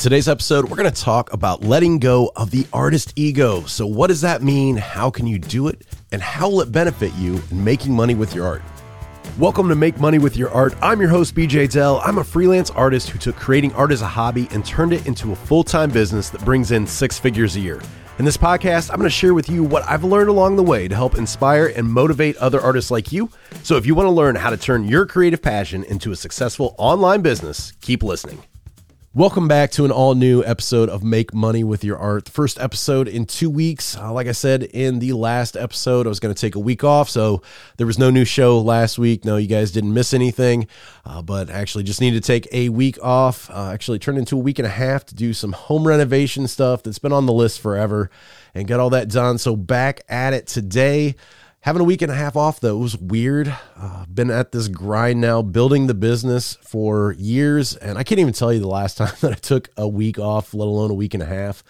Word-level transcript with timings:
today's 0.00 0.28
episode, 0.28 0.64
we're 0.64 0.78
going 0.78 0.90
to 0.90 1.02
talk 1.02 1.30
about 1.30 1.62
letting 1.62 1.98
go 1.98 2.32
of 2.34 2.50
the 2.50 2.66
artist 2.72 3.12
ego. 3.16 3.62
So, 3.64 3.86
what 3.86 4.06
does 4.06 4.22
that 4.22 4.42
mean? 4.42 4.78
How 4.78 5.10
can 5.10 5.26
you 5.26 5.38
do 5.38 5.68
it? 5.68 5.86
And 6.10 6.22
how 6.22 6.48
will 6.48 6.62
it 6.62 6.72
benefit 6.72 7.12
you 7.16 7.42
in 7.50 7.62
making 7.62 7.92
money 7.92 8.14
with 8.14 8.34
your 8.34 8.46
art? 8.46 8.62
Welcome 9.38 9.68
to 9.68 9.74
Make 9.74 10.00
Money 10.00 10.18
with 10.18 10.38
Your 10.38 10.50
Art. 10.52 10.74
I'm 10.80 11.00
your 11.00 11.10
host, 11.10 11.34
BJ 11.34 11.70
Dell. 11.70 12.00
I'm 12.02 12.16
a 12.16 12.24
freelance 12.24 12.70
artist 12.70 13.10
who 13.10 13.18
took 13.18 13.36
creating 13.36 13.74
art 13.74 13.92
as 13.92 14.00
a 14.00 14.06
hobby 14.06 14.48
and 14.52 14.64
turned 14.64 14.94
it 14.94 15.06
into 15.06 15.32
a 15.32 15.36
full 15.36 15.62
time 15.62 15.90
business 15.90 16.30
that 16.30 16.42
brings 16.46 16.72
in 16.72 16.86
six 16.86 17.18
figures 17.18 17.56
a 17.56 17.60
year. 17.60 17.82
In 18.18 18.24
this 18.24 18.38
podcast, 18.38 18.90
I'm 18.90 18.96
going 18.96 19.04
to 19.04 19.10
share 19.10 19.34
with 19.34 19.50
you 19.50 19.62
what 19.62 19.82
I've 19.86 20.04
learned 20.04 20.30
along 20.30 20.56
the 20.56 20.62
way 20.62 20.88
to 20.88 20.94
help 20.94 21.18
inspire 21.18 21.66
and 21.76 21.86
motivate 21.86 22.38
other 22.38 22.60
artists 22.60 22.90
like 22.90 23.12
you. 23.12 23.28
So, 23.62 23.76
if 23.76 23.84
you 23.84 23.94
want 23.94 24.06
to 24.06 24.12
learn 24.12 24.34
how 24.34 24.48
to 24.48 24.56
turn 24.56 24.88
your 24.88 25.04
creative 25.04 25.42
passion 25.42 25.84
into 25.84 26.10
a 26.10 26.16
successful 26.16 26.74
online 26.78 27.20
business, 27.20 27.74
keep 27.82 28.02
listening. 28.02 28.42
Welcome 29.12 29.48
back 29.48 29.72
to 29.72 29.84
an 29.84 29.90
all 29.90 30.14
new 30.14 30.44
episode 30.44 30.88
of 30.88 31.02
Make 31.02 31.34
Money 31.34 31.64
with 31.64 31.82
Your 31.82 31.98
Art. 31.98 32.26
The 32.26 32.30
first 32.30 32.60
episode 32.60 33.08
in 33.08 33.26
two 33.26 33.50
weeks. 33.50 33.96
Uh, 33.96 34.12
like 34.12 34.28
I 34.28 34.32
said 34.32 34.62
in 34.62 35.00
the 35.00 35.14
last 35.14 35.56
episode, 35.56 36.06
I 36.06 36.08
was 36.08 36.20
going 36.20 36.32
to 36.32 36.40
take 36.40 36.54
a 36.54 36.60
week 36.60 36.84
off. 36.84 37.10
So 37.10 37.42
there 37.76 37.88
was 37.88 37.98
no 37.98 38.10
new 38.10 38.24
show 38.24 38.60
last 38.60 39.00
week. 39.00 39.24
No, 39.24 39.36
you 39.36 39.48
guys 39.48 39.72
didn't 39.72 39.92
miss 39.94 40.14
anything, 40.14 40.68
uh, 41.04 41.22
but 41.22 41.50
actually 41.50 41.82
just 41.82 42.00
needed 42.00 42.22
to 42.22 42.26
take 42.26 42.46
a 42.52 42.68
week 42.68 43.02
off. 43.02 43.50
Uh, 43.50 43.72
actually 43.72 43.98
turned 43.98 44.16
into 44.16 44.36
a 44.36 44.40
week 44.40 44.60
and 44.60 44.66
a 44.66 44.70
half 44.70 45.04
to 45.06 45.16
do 45.16 45.32
some 45.32 45.54
home 45.54 45.88
renovation 45.88 46.46
stuff 46.46 46.84
that's 46.84 47.00
been 47.00 47.12
on 47.12 47.26
the 47.26 47.32
list 47.32 47.60
forever 47.60 48.12
and 48.54 48.68
got 48.68 48.78
all 48.78 48.90
that 48.90 49.08
done. 49.08 49.38
So 49.38 49.56
back 49.56 50.02
at 50.08 50.34
it 50.34 50.46
today. 50.46 51.16
Having 51.62 51.82
a 51.82 51.84
week 51.84 52.00
and 52.00 52.10
a 52.10 52.14
half 52.14 52.36
off 52.36 52.60
though 52.60 52.78
was 52.78 52.96
weird. 52.96 53.54
Uh, 53.76 54.06
been 54.06 54.30
at 54.30 54.50
this 54.50 54.68
grind 54.68 55.20
now, 55.20 55.42
building 55.42 55.86
the 55.86 55.94
business 55.94 56.56
for 56.62 57.14
years, 57.18 57.76
and 57.76 57.98
I 57.98 58.02
can't 58.02 58.18
even 58.18 58.32
tell 58.32 58.52
you 58.52 58.60
the 58.60 58.68
last 58.68 58.96
time 58.98 59.12
that 59.20 59.32
I 59.32 59.36
took 59.36 59.68
a 59.76 59.86
week 59.86 60.18
off, 60.18 60.54
let 60.54 60.66
alone 60.66 60.90
a 60.90 60.94
week 60.94 61.12
and 61.12 61.22
a 61.22 61.26
half. 61.26 61.62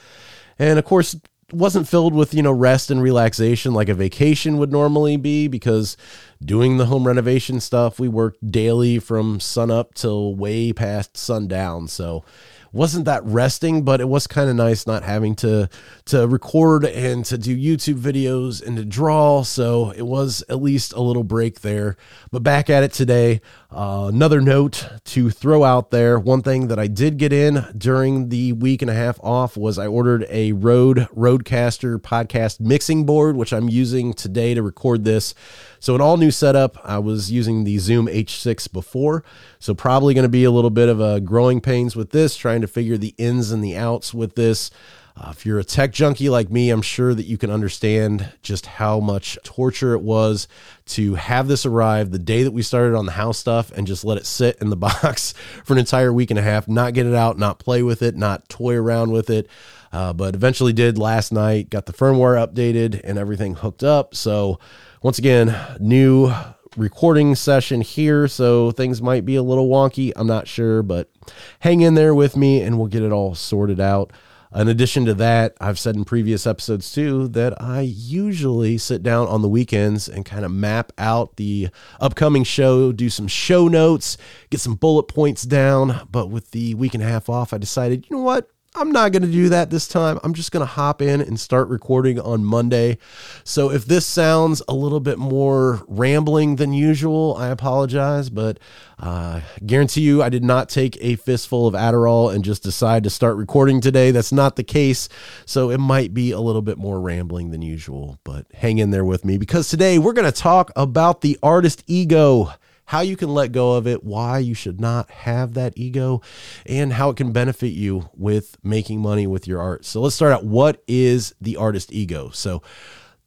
And 0.58 0.78
of 0.78 0.84
course, 0.84 1.16
wasn't 1.52 1.88
filled 1.88 2.14
with 2.14 2.34
you 2.34 2.42
know 2.42 2.52
rest 2.52 2.90
and 2.90 3.02
relaxation 3.02 3.72
like 3.74 3.88
a 3.88 3.94
vacation 3.94 4.58
would 4.58 4.70
normally 4.70 5.16
be 5.16 5.48
because 5.48 5.96
doing 6.44 6.76
the 6.76 6.86
home 6.86 7.06
renovation 7.06 7.60
stuff 7.60 7.98
we 7.98 8.08
worked 8.08 8.50
daily 8.50 8.98
from 8.98 9.40
sun 9.40 9.70
up 9.70 9.94
till 9.94 10.34
way 10.34 10.72
past 10.72 11.16
sundown 11.16 11.88
so 11.88 12.24
wasn't 12.72 13.04
that 13.06 13.24
resting, 13.24 13.82
but 13.82 14.00
it 14.00 14.08
was 14.08 14.26
kind 14.26 14.48
of 14.48 14.56
nice 14.56 14.86
not 14.86 15.02
having 15.02 15.34
to 15.36 15.68
to 16.06 16.26
record 16.26 16.84
and 16.84 17.24
to 17.26 17.38
do 17.38 17.56
YouTube 17.56 17.98
videos 17.98 18.64
and 18.64 18.76
to 18.76 18.84
draw. 18.84 19.42
So 19.42 19.90
it 19.90 20.02
was 20.02 20.44
at 20.48 20.62
least 20.62 20.92
a 20.92 21.00
little 21.00 21.24
break 21.24 21.60
there. 21.60 21.96
But 22.30 22.42
back 22.42 22.70
at 22.70 22.82
it 22.82 22.92
today. 22.92 23.40
Uh, 23.72 24.10
another 24.12 24.40
note 24.40 24.88
to 25.04 25.30
throw 25.30 25.62
out 25.62 25.90
there: 25.90 26.18
one 26.18 26.42
thing 26.42 26.66
that 26.66 26.78
I 26.78 26.88
did 26.88 27.18
get 27.18 27.32
in 27.32 27.66
during 27.78 28.28
the 28.28 28.52
week 28.52 28.82
and 28.82 28.90
a 28.90 28.94
half 28.94 29.20
off 29.22 29.56
was 29.56 29.78
I 29.78 29.86
ordered 29.86 30.26
a 30.28 30.50
Rode 30.52 31.08
Rodecaster 31.16 31.98
podcast 31.98 32.58
mixing 32.58 33.06
board, 33.06 33.36
which 33.36 33.52
I'm 33.52 33.68
using 33.68 34.12
today 34.12 34.54
to 34.54 34.62
record 34.62 35.04
this. 35.04 35.34
So 35.78 35.94
an 35.94 36.00
all 36.00 36.16
new 36.16 36.32
setup. 36.32 36.78
I 36.84 36.98
was 36.98 37.30
using 37.30 37.62
the 37.62 37.78
Zoom 37.78 38.06
H6 38.06 38.72
before, 38.72 39.22
so 39.60 39.72
probably 39.72 40.14
going 40.14 40.24
to 40.24 40.28
be 40.28 40.44
a 40.44 40.50
little 40.50 40.70
bit 40.70 40.88
of 40.88 41.00
a 41.00 41.20
growing 41.20 41.60
pains 41.60 41.94
with 41.94 42.10
this, 42.10 42.36
trying 42.36 42.62
to 42.62 42.66
figure 42.66 42.98
the 42.98 43.14
ins 43.18 43.52
and 43.52 43.62
the 43.62 43.76
outs 43.76 44.12
with 44.12 44.34
this. 44.34 44.72
Uh, 45.20 45.30
if 45.32 45.44
you're 45.44 45.58
a 45.58 45.64
tech 45.64 45.92
junkie 45.92 46.30
like 46.30 46.50
me, 46.50 46.70
I'm 46.70 46.80
sure 46.80 47.12
that 47.14 47.26
you 47.26 47.36
can 47.36 47.50
understand 47.50 48.32
just 48.40 48.64
how 48.64 49.00
much 49.00 49.36
torture 49.44 49.92
it 49.92 50.00
was 50.00 50.48
to 50.86 51.14
have 51.14 51.46
this 51.46 51.66
arrive 51.66 52.10
the 52.10 52.18
day 52.18 52.42
that 52.42 52.52
we 52.52 52.62
started 52.62 52.96
on 52.96 53.04
the 53.04 53.12
house 53.12 53.38
stuff 53.38 53.70
and 53.72 53.86
just 53.86 54.02
let 54.02 54.16
it 54.16 54.24
sit 54.24 54.56
in 54.62 54.70
the 54.70 54.76
box 54.78 55.34
for 55.62 55.74
an 55.74 55.78
entire 55.78 56.10
week 56.10 56.30
and 56.30 56.38
a 56.38 56.42
half, 56.42 56.66
not 56.68 56.94
get 56.94 57.04
it 57.04 57.14
out, 57.14 57.38
not 57.38 57.58
play 57.58 57.82
with 57.82 58.00
it, 58.00 58.16
not 58.16 58.48
toy 58.48 58.74
around 58.74 59.10
with 59.10 59.28
it. 59.28 59.46
Uh, 59.92 60.14
but 60.14 60.34
eventually 60.34 60.72
did 60.72 60.96
last 60.96 61.32
night, 61.32 61.68
got 61.68 61.84
the 61.84 61.92
firmware 61.92 62.42
updated 62.42 63.00
and 63.04 63.18
everything 63.18 63.56
hooked 63.56 63.82
up. 63.82 64.14
So, 64.14 64.58
once 65.02 65.18
again, 65.18 65.54
new 65.80 66.32
recording 66.76 67.34
session 67.34 67.80
here, 67.82 68.28
so 68.28 68.70
things 68.70 69.02
might 69.02 69.24
be 69.24 69.34
a 69.36 69.42
little 69.42 69.68
wonky. 69.68 70.12
I'm 70.14 70.28
not 70.28 70.48
sure, 70.48 70.82
but 70.82 71.10
hang 71.58 71.80
in 71.80 71.94
there 71.94 72.14
with 72.14 72.36
me 72.36 72.62
and 72.62 72.78
we'll 72.78 72.86
get 72.86 73.02
it 73.02 73.12
all 73.12 73.34
sorted 73.34 73.80
out. 73.80 74.12
In 74.52 74.66
addition 74.66 75.04
to 75.04 75.14
that, 75.14 75.56
I've 75.60 75.78
said 75.78 75.94
in 75.94 76.04
previous 76.04 76.44
episodes 76.44 76.90
too 76.90 77.28
that 77.28 77.60
I 77.62 77.82
usually 77.82 78.78
sit 78.78 79.00
down 79.00 79.28
on 79.28 79.42
the 79.42 79.48
weekends 79.48 80.08
and 80.08 80.24
kind 80.24 80.44
of 80.44 80.50
map 80.50 80.92
out 80.98 81.36
the 81.36 81.68
upcoming 82.00 82.42
show, 82.42 82.90
do 82.90 83.08
some 83.10 83.28
show 83.28 83.68
notes, 83.68 84.16
get 84.50 84.58
some 84.58 84.74
bullet 84.74 85.04
points 85.04 85.44
down. 85.44 86.08
But 86.10 86.30
with 86.30 86.50
the 86.50 86.74
week 86.74 86.94
and 86.94 87.02
a 87.02 87.06
half 87.06 87.28
off, 87.28 87.52
I 87.52 87.58
decided, 87.58 88.06
you 88.10 88.16
know 88.16 88.22
what? 88.22 88.50
I'm 88.76 88.92
not 88.92 89.10
going 89.10 89.22
to 89.22 89.28
do 89.28 89.48
that 89.48 89.70
this 89.70 89.88
time. 89.88 90.20
I'm 90.22 90.32
just 90.32 90.52
going 90.52 90.60
to 90.60 90.72
hop 90.72 91.02
in 91.02 91.20
and 91.20 91.40
start 91.40 91.68
recording 91.68 92.20
on 92.20 92.44
Monday. 92.44 92.98
So 93.42 93.68
if 93.72 93.84
this 93.84 94.06
sounds 94.06 94.62
a 94.68 94.74
little 94.74 95.00
bit 95.00 95.18
more 95.18 95.82
rambling 95.88 96.54
than 96.54 96.72
usual, 96.72 97.34
I 97.36 97.48
apologize, 97.48 98.30
but 98.30 98.60
uh, 99.00 99.40
guarantee 99.66 100.02
you 100.02 100.22
I 100.22 100.28
did 100.28 100.44
not 100.44 100.68
take 100.68 100.96
a 101.00 101.16
fistful 101.16 101.66
of 101.66 101.74
Adderall 101.74 102.32
and 102.32 102.44
just 102.44 102.62
decide 102.62 103.02
to 103.02 103.10
start 103.10 103.36
recording 103.36 103.80
today. 103.80 104.12
That's 104.12 104.32
not 104.32 104.54
the 104.54 104.62
case. 104.62 105.08
So 105.46 105.70
it 105.70 105.78
might 105.78 106.14
be 106.14 106.30
a 106.30 106.40
little 106.40 106.62
bit 106.62 106.78
more 106.78 107.00
rambling 107.00 107.50
than 107.50 107.62
usual, 107.62 108.20
but 108.22 108.46
hang 108.54 108.78
in 108.78 108.90
there 108.90 109.04
with 109.04 109.24
me 109.24 109.36
because 109.36 109.68
today 109.68 109.98
we're 109.98 110.12
going 110.12 110.30
to 110.30 110.40
talk 110.40 110.70
about 110.76 111.22
the 111.22 111.36
artist 111.42 111.82
ego 111.88 112.52
how 112.90 113.02
you 113.02 113.16
can 113.16 113.32
let 113.32 113.52
go 113.52 113.74
of 113.74 113.86
it, 113.86 114.02
why 114.02 114.40
you 114.40 114.52
should 114.52 114.80
not 114.80 115.08
have 115.10 115.54
that 115.54 115.72
ego, 115.76 116.20
and 116.66 116.92
how 116.92 117.08
it 117.08 117.16
can 117.16 117.30
benefit 117.30 117.68
you 117.68 118.10
with 118.16 118.56
making 118.64 119.00
money 119.00 119.28
with 119.28 119.46
your 119.46 119.60
art. 119.60 119.84
So 119.84 120.00
let's 120.00 120.16
start 120.16 120.32
out. 120.32 120.44
What 120.44 120.82
is 120.88 121.32
the 121.40 121.56
artist 121.56 121.92
ego? 121.92 122.30
So 122.30 122.64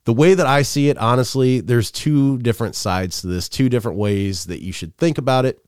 the 0.04 0.12
way 0.12 0.34
that 0.34 0.46
I 0.46 0.64
see 0.64 0.90
it, 0.90 0.98
honestly, 0.98 1.62
there's 1.62 1.92
two 1.92 2.40
different 2.40 2.76
sides 2.76 3.22
to 3.22 3.28
this, 3.28 3.48
two 3.48 3.70
different 3.70 3.98
ways 3.98 4.48
that 4.48 4.62
you 4.62 4.74
should 4.74 4.98
think 4.98 5.18
about 5.18 5.46
it. 5.46 5.64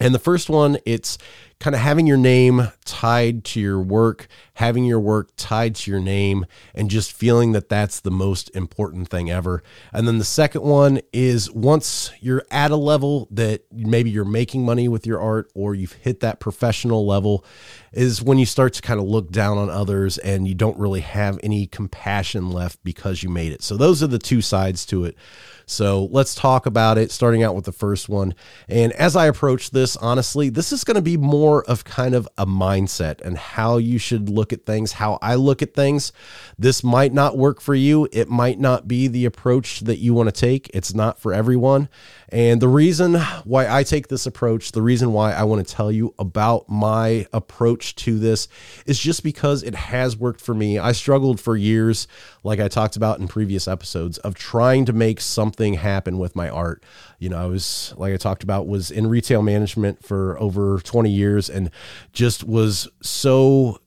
And 0.00 0.12
the 0.12 0.18
first 0.18 0.50
one, 0.50 0.78
it's 0.84 1.16
kind 1.58 1.74
of 1.74 1.80
having 1.80 2.06
your 2.06 2.18
name 2.18 2.70
tied 2.84 3.42
to 3.44 3.60
your 3.60 3.80
work, 3.80 4.28
having 4.54 4.84
your 4.84 5.00
work 5.00 5.30
tied 5.36 5.74
to 5.74 5.90
your 5.90 6.00
name, 6.00 6.44
and 6.74 6.90
just 6.90 7.12
feeling 7.12 7.52
that 7.52 7.68
that's 7.68 8.00
the 8.00 8.10
most 8.10 8.54
important 8.54 9.08
thing 9.08 9.30
ever. 9.30 9.62
And 9.92 10.06
then 10.06 10.18
the 10.18 10.24
second 10.24 10.62
one 10.62 11.00
is 11.12 11.50
once 11.50 12.12
you're 12.20 12.44
at 12.50 12.70
a 12.70 12.76
level 12.76 13.26
that 13.30 13.64
maybe 13.72 14.10
you're 14.10 14.24
making 14.24 14.64
money 14.64 14.86
with 14.86 15.06
your 15.06 15.20
art 15.20 15.50
or 15.54 15.74
you've 15.74 15.92
hit 15.92 16.20
that 16.20 16.40
professional 16.40 17.06
level, 17.06 17.44
is 17.92 18.22
when 18.22 18.38
you 18.38 18.44
start 18.44 18.74
to 18.74 18.82
kind 18.82 19.00
of 19.00 19.06
look 19.06 19.30
down 19.30 19.56
on 19.56 19.70
others 19.70 20.18
and 20.18 20.46
you 20.46 20.54
don't 20.54 20.78
really 20.78 21.00
have 21.00 21.40
any 21.42 21.66
compassion 21.66 22.50
left 22.50 22.78
because 22.84 23.22
you 23.22 23.30
made 23.30 23.52
it. 23.52 23.62
So 23.62 23.78
those 23.78 24.02
are 24.02 24.06
the 24.06 24.18
two 24.18 24.42
sides 24.42 24.84
to 24.86 25.04
it. 25.04 25.16
So 25.64 26.04
let's 26.12 26.34
talk 26.34 26.66
about 26.66 26.98
it, 26.98 27.10
starting 27.10 27.42
out 27.42 27.56
with 27.56 27.64
the 27.64 27.72
first 27.72 28.08
one. 28.08 28.34
And 28.68 28.92
as 28.92 29.16
I 29.16 29.26
approach 29.26 29.70
this, 29.70 29.96
honestly, 29.96 30.48
this 30.50 30.72
is 30.72 30.84
going 30.84 30.94
to 30.94 31.02
be 31.02 31.16
more 31.16 31.45
of 31.68 31.84
kind 31.84 32.14
of 32.14 32.28
a 32.36 32.46
mindset 32.46 33.20
and 33.20 33.36
how 33.36 33.76
you 33.76 33.98
should 33.98 34.28
look 34.28 34.52
at 34.52 34.66
things, 34.66 34.92
how 34.92 35.18
I 35.22 35.34
look 35.34 35.62
at 35.62 35.74
things. 35.74 36.12
This 36.58 36.84
might 36.84 37.12
not 37.12 37.38
work 37.38 37.60
for 37.60 37.74
you. 37.74 38.08
It 38.12 38.28
might 38.28 38.58
not 38.58 38.88
be 38.88 39.08
the 39.08 39.24
approach 39.24 39.80
that 39.80 39.98
you 39.98 40.14
want 40.14 40.28
to 40.28 40.40
take. 40.40 40.70
It's 40.74 40.94
not 40.94 41.18
for 41.18 41.32
everyone. 41.32 41.88
And 42.28 42.60
the 42.60 42.68
reason 42.68 43.14
why 43.44 43.68
I 43.68 43.82
take 43.84 44.08
this 44.08 44.26
approach, 44.26 44.72
the 44.72 44.82
reason 44.82 45.12
why 45.12 45.32
I 45.32 45.44
want 45.44 45.66
to 45.66 45.74
tell 45.74 45.92
you 45.92 46.14
about 46.18 46.68
my 46.68 47.26
approach 47.32 47.94
to 47.96 48.18
this 48.18 48.48
is 48.84 48.98
just 48.98 49.22
because 49.22 49.62
it 49.62 49.74
has 49.74 50.16
worked 50.16 50.40
for 50.40 50.54
me. 50.54 50.78
I 50.78 50.92
struggled 50.92 51.40
for 51.40 51.56
years, 51.56 52.08
like 52.42 52.58
I 52.58 52.68
talked 52.68 52.96
about 52.96 53.20
in 53.20 53.28
previous 53.28 53.68
episodes, 53.68 54.18
of 54.18 54.34
trying 54.34 54.84
to 54.86 54.92
make 54.92 55.20
something 55.20 55.74
happen 55.74 56.18
with 56.18 56.34
my 56.34 56.48
art. 56.48 56.82
You 57.18 57.28
know, 57.28 57.38
I 57.38 57.46
was, 57.46 57.94
like 57.96 58.12
I 58.12 58.16
talked 58.16 58.42
about, 58.42 58.66
was 58.66 58.90
in 58.90 59.06
retail 59.06 59.42
management 59.42 60.04
for 60.04 60.38
over 60.40 60.80
20 60.80 61.10
years 61.10 61.35
and 61.48 61.70
just 62.12 62.44
was 62.44 62.88
so 63.02 63.78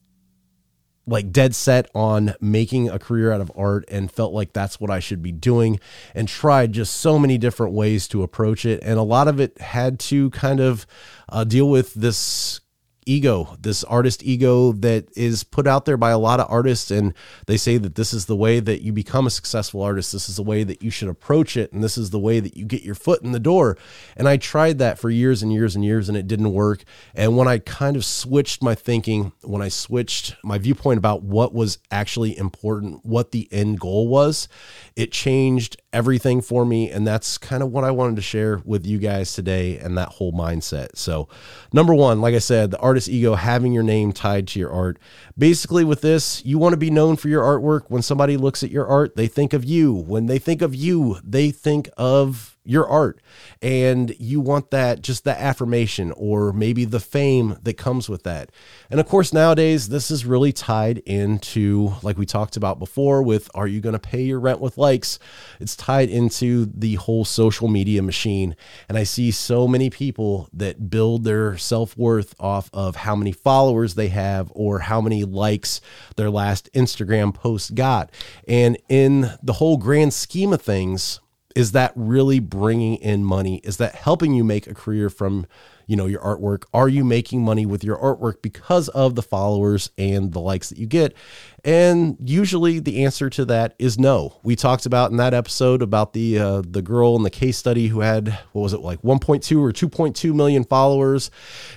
like 1.09 1.31
dead 1.31 1.55
set 1.55 1.89
on 1.95 2.35
making 2.39 2.89
a 2.89 2.99
career 2.99 3.31
out 3.31 3.41
of 3.41 3.51
art 3.55 3.83
and 3.89 4.11
felt 4.11 4.33
like 4.33 4.53
that's 4.53 4.79
what 4.79 4.91
I 4.91 4.99
should 4.99 5.21
be 5.21 5.31
doing 5.31 5.79
and 6.13 6.27
tried 6.27 6.71
just 6.71 6.97
so 6.97 7.17
many 7.17 7.37
different 7.37 7.73
ways 7.73 8.07
to 8.09 8.23
approach 8.23 8.65
it. 8.65 8.79
And 8.83 8.99
a 8.99 9.03
lot 9.03 9.27
of 9.27 9.39
it 9.39 9.59
had 9.59 9.99
to 10.01 10.29
kind 10.29 10.59
of 10.59 10.85
uh, 11.27 11.43
deal 11.43 11.69
with 11.69 11.93
this 11.95 12.61
ego, 13.09 13.57
this 13.59 13.83
artist 13.85 14.23
ego 14.23 14.71
that 14.73 15.07
is 15.17 15.43
put 15.43 15.65
out 15.65 15.85
there 15.85 15.97
by 15.97 16.11
a 16.11 16.19
lot 16.19 16.39
of 16.39 16.49
artists. 16.49 16.91
And 16.91 17.13
they 17.47 17.57
say 17.57 17.77
that 17.77 17.95
this 17.95 18.13
is 18.13 18.27
the 18.27 18.35
way 18.35 18.59
that 18.59 18.83
you 18.83 18.93
become 18.93 19.25
a 19.25 19.31
successful 19.31 19.81
artist. 19.81 20.11
This 20.11 20.29
is 20.29 20.35
the 20.35 20.43
way 20.43 20.63
that 20.63 20.83
you 20.83 20.91
should 20.91 21.09
approach 21.09 21.57
it. 21.57 21.73
And 21.73 21.83
this 21.83 21.97
is 21.97 22.11
the 22.11 22.19
way 22.19 22.39
that 22.39 22.55
you 22.55 22.65
get 22.65 22.83
your 22.83 22.95
foot 22.95 23.23
in 23.23 23.31
the 23.31 23.39
door. 23.39 23.77
And 24.15 24.29
I 24.29 24.37
tried 24.37 24.77
that 24.77 24.99
for 24.99 25.09
years 25.09 25.41
and 25.41 25.51
years 25.51 25.75
and 25.75 25.83
years, 25.83 26.07
and 26.07 26.17
it 26.17 26.27
didn't 26.27 26.53
work. 26.53 26.83
And 27.15 27.35
when 27.35 27.47
I 27.47 27.57
kind 27.57 27.95
of 27.95 28.05
switched 28.05 28.61
my 28.61 28.75
thinking, 28.75 29.31
when 29.41 29.61
I 29.61 29.69
switched 29.69 30.35
my 30.43 30.59
viewpoint 30.59 30.99
about 30.99 31.23
what 31.23 31.53
was 31.53 31.79
actually 31.89 32.37
important, 32.37 33.03
what 33.03 33.31
the 33.31 33.47
end 33.51 33.79
goal 33.79 34.07
was, 34.07 34.47
it 34.95 35.11
changed 35.11 35.77
everything 35.91 36.41
for 36.41 36.63
me. 36.63 36.91
And 36.91 37.07
that's 37.07 37.39
kind 37.39 37.63
of 37.63 37.71
what 37.71 37.83
I 37.83 37.91
wanted 37.91 38.17
to 38.17 38.21
share 38.21 38.61
with 38.65 38.85
you 38.85 38.99
guys 38.99 39.33
today 39.33 39.79
and 39.79 39.97
that 39.97 40.09
whole 40.09 40.31
mindset. 40.31 40.89
So, 40.95 41.27
number 41.73 41.95
one, 41.95 42.21
like 42.21 42.35
I 42.35 42.39
said, 42.39 42.69
the 42.69 42.77
artist 42.77 42.98
artist 42.99 43.09
ego, 43.09 43.35
having 43.35 43.71
your 43.71 43.83
name 43.83 44.11
tied 44.11 44.45
to 44.45 44.59
your 44.59 44.71
art. 44.71 44.99
Basically, 45.37 45.85
with 45.85 46.01
this, 46.01 46.43
you 46.43 46.57
want 46.57 46.73
to 46.73 46.77
be 46.77 46.91
known 46.91 47.15
for 47.15 47.29
your 47.29 47.43
artwork. 47.43 47.83
When 47.87 48.01
somebody 48.01 48.35
looks 48.35 48.61
at 48.61 48.71
your 48.71 48.85
art, 48.87 49.15
they 49.15 49.27
think 49.27 49.53
of 49.53 49.63
you. 49.63 49.93
When 49.93 50.25
they 50.25 50.37
think 50.37 50.61
of 50.61 50.75
you, 50.75 51.17
they 51.23 51.51
think 51.51 51.89
of 51.95 52.57
your 52.63 52.87
art 52.87 53.19
and 53.61 54.13
you 54.19 54.39
want 54.39 54.69
that 54.71 55.01
just 55.01 55.23
that 55.23 55.39
affirmation 55.39 56.11
or 56.15 56.53
maybe 56.53 56.85
the 56.85 56.99
fame 56.99 57.57
that 57.63 57.77
comes 57.77 58.07
with 58.09 58.23
that. 58.23 58.51
And 58.91 58.99
of 58.99 59.07
course 59.07 59.33
nowadays 59.33 59.89
this 59.89 60.11
is 60.11 60.25
really 60.25 60.51
tied 60.51 60.99
into 60.99 61.93
like 62.03 62.17
we 62.17 62.25
talked 62.25 62.57
about 62.57 62.77
before 62.77 63.23
with 63.23 63.49
are 63.55 63.67
you 63.67 63.81
going 63.81 63.93
to 63.93 63.99
pay 63.99 64.21
your 64.21 64.39
rent 64.39 64.59
with 64.59 64.77
likes? 64.77 65.19
It's 65.59 65.75
tied 65.75 66.09
into 66.09 66.65
the 66.65 66.95
whole 66.95 67.25
social 67.25 67.67
media 67.67 68.01
machine. 68.01 68.55
And 68.87 68.97
i 68.97 69.03
see 69.03 69.31
so 69.31 69.67
many 69.67 69.89
people 69.89 70.49
that 70.53 70.89
build 70.89 71.23
their 71.23 71.57
self-worth 71.57 72.35
off 72.39 72.69
of 72.73 72.97
how 72.97 73.15
many 73.15 73.31
followers 73.31 73.95
they 73.95 74.09
have 74.09 74.51
or 74.53 74.79
how 74.79 75.01
many 75.01 75.23
likes 75.23 75.81
their 76.17 76.29
last 76.29 76.69
instagram 76.73 77.33
post 77.33 77.73
got. 77.73 78.11
And 78.47 78.77
in 78.89 79.31
the 79.41 79.53
whole 79.53 79.77
grand 79.77 80.13
scheme 80.13 80.53
of 80.53 80.61
things 80.61 81.19
is 81.55 81.71
that 81.71 81.91
really 81.95 82.39
bringing 82.39 82.95
in 82.97 83.23
money? 83.23 83.57
Is 83.63 83.77
that 83.77 83.95
helping 83.95 84.33
you 84.33 84.43
make 84.43 84.67
a 84.67 84.73
career 84.73 85.09
from 85.09 85.45
you 85.89 85.95
know 85.95 86.05
your 86.05 86.21
artwork 86.21 86.65
are 86.71 86.87
you 86.87 87.03
making 87.03 87.43
money 87.43 87.65
with 87.65 87.83
your 87.83 87.97
artwork 87.97 88.41
because 88.43 88.87
of 88.89 89.15
the 89.15 89.23
followers 89.23 89.89
and 89.97 90.31
the 90.33 90.39
likes 90.39 90.69
that 90.69 90.77
you 90.77 90.85
get 90.85 91.15
and 91.63 92.17
usually 92.23 92.79
the 92.79 93.03
answer 93.03 93.29
to 93.31 93.45
that 93.45 93.75
is 93.79 93.99
no. 93.99 94.37
We 94.43 94.55
talked 94.55 94.85
about 94.85 95.11
in 95.11 95.17
that 95.17 95.33
episode 95.33 95.81
about 95.81 96.13
the 96.13 96.39
uh, 96.39 96.61
the 96.65 96.81
girl 96.81 97.15
in 97.15 97.23
the 97.23 97.29
case 97.29 97.57
study 97.57 97.87
who 97.87 97.99
had 97.99 98.29
what 98.53 98.61
was 98.61 98.73
it 98.73 98.79
like 98.79 99.01
1.2 99.01 99.59
or 99.59 99.71
2.2 99.71 100.33
million 100.33 100.63
followers 100.63 101.31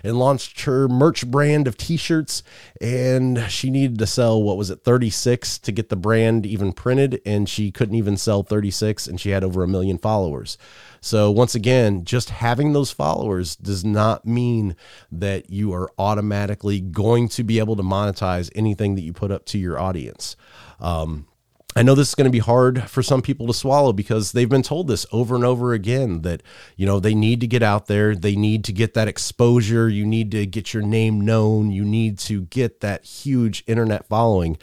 and 0.05 0.19
launched 0.19 0.63
her 0.63 0.89
merch 0.89 1.27
brand 1.27 1.67
of 1.67 1.77
t-shirts 1.77 2.43
and 2.81 3.51
she 3.51 3.71
needed 3.71 3.99
to 3.99 4.07
sell 4.07 4.43
what 4.43 4.57
was 4.57 4.71
it 4.71 4.85
36 4.85 5.59
to 5.59 5.73
get 5.73 5.89
the 5.89 5.97
brand 5.97 6.47
even 6.47 6.73
printed 6.73 7.21
and 7.27 7.49
she 7.49 7.71
couldn't 7.71 7.97
even 7.97 8.17
sell 8.17 8.43
36 8.43 9.07
and 9.07 9.21
she 9.21 9.31
had 9.31 9.43
over 9.43 9.63
a 9.63 9.69
million 9.69 9.99
followers. 9.99 10.59
So, 11.05 11.33
once 11.33 11.57
again, 11.57 12.05
just 12.05 12.31
having 12.31 12.73
those 12.73 12.93
followers 12.93 13.57
does 13.57 13.85
not 13.85 14.25
mean 14.25 14.77
that 15.11 15.51
you 15.51 15.75
are 15.75 15.91
automatically 15.99 16.81
going 16.81 17.29
to 17.31 17.43
be 17.43 17.59
able 17.59 17.75
to 17.75 17.83
monetize 17.83 18.53
anything 18.55 18.95
that 18.95 19.03
you 19.03 19.13
put 19.13 19.33
up 19.33 19.45
to 19.47 19.59
your 19.59 19.81
audience. 19.81 20.37
Um, 20.79 21.27
I 21.75 21.83
know 21.83 21.97
this 21.97 22.11
is 22.11 22.15
going 22.15 22.27
to 22.27 22.31
be 22.31 22.39
hard 22.39 22.89
for 22.89 23.03
some 23.03 23.21
people 23.21 23.49
to 23.49 23.55
swallow 23.55 23.93
because 23.93 24.31
they've 24.31 24.49
been 24.49 24.63
told 24.63 24.87
this 24.87 25.05
over 25.11 25.35
and 25.35 25.45
over 25.45 25.73
again 25.73 26.23
that, 26.23 26.43
you 26.77 26.87
know, 26.87 27.01
they 27.01 27.15
need 27.15 27.41
to 27.41 27.49
get 27.49 27.65
out 27.65 27.87
there. 27.87 28.15
They 28.15 28.37
need 28.37 28.63
to 28.65 28.73
get 28.73 28.95
that 28.95 29.09
exposure. 29.09 29.89
You 29.89 30.07
need 30.07 30.31
to 30.33 30.47
get 30.47 30.73
your 30.73 30.85
name 30.85 31.21
known. 31.21 31.73
You 31.73 31.85
need 31.85 32.19
to 32.21 32.43
get 32.43 32.81
that 32.81 33.05
huge 33.05 33.65
internet 33.67 34.07
following. 34.07 34.59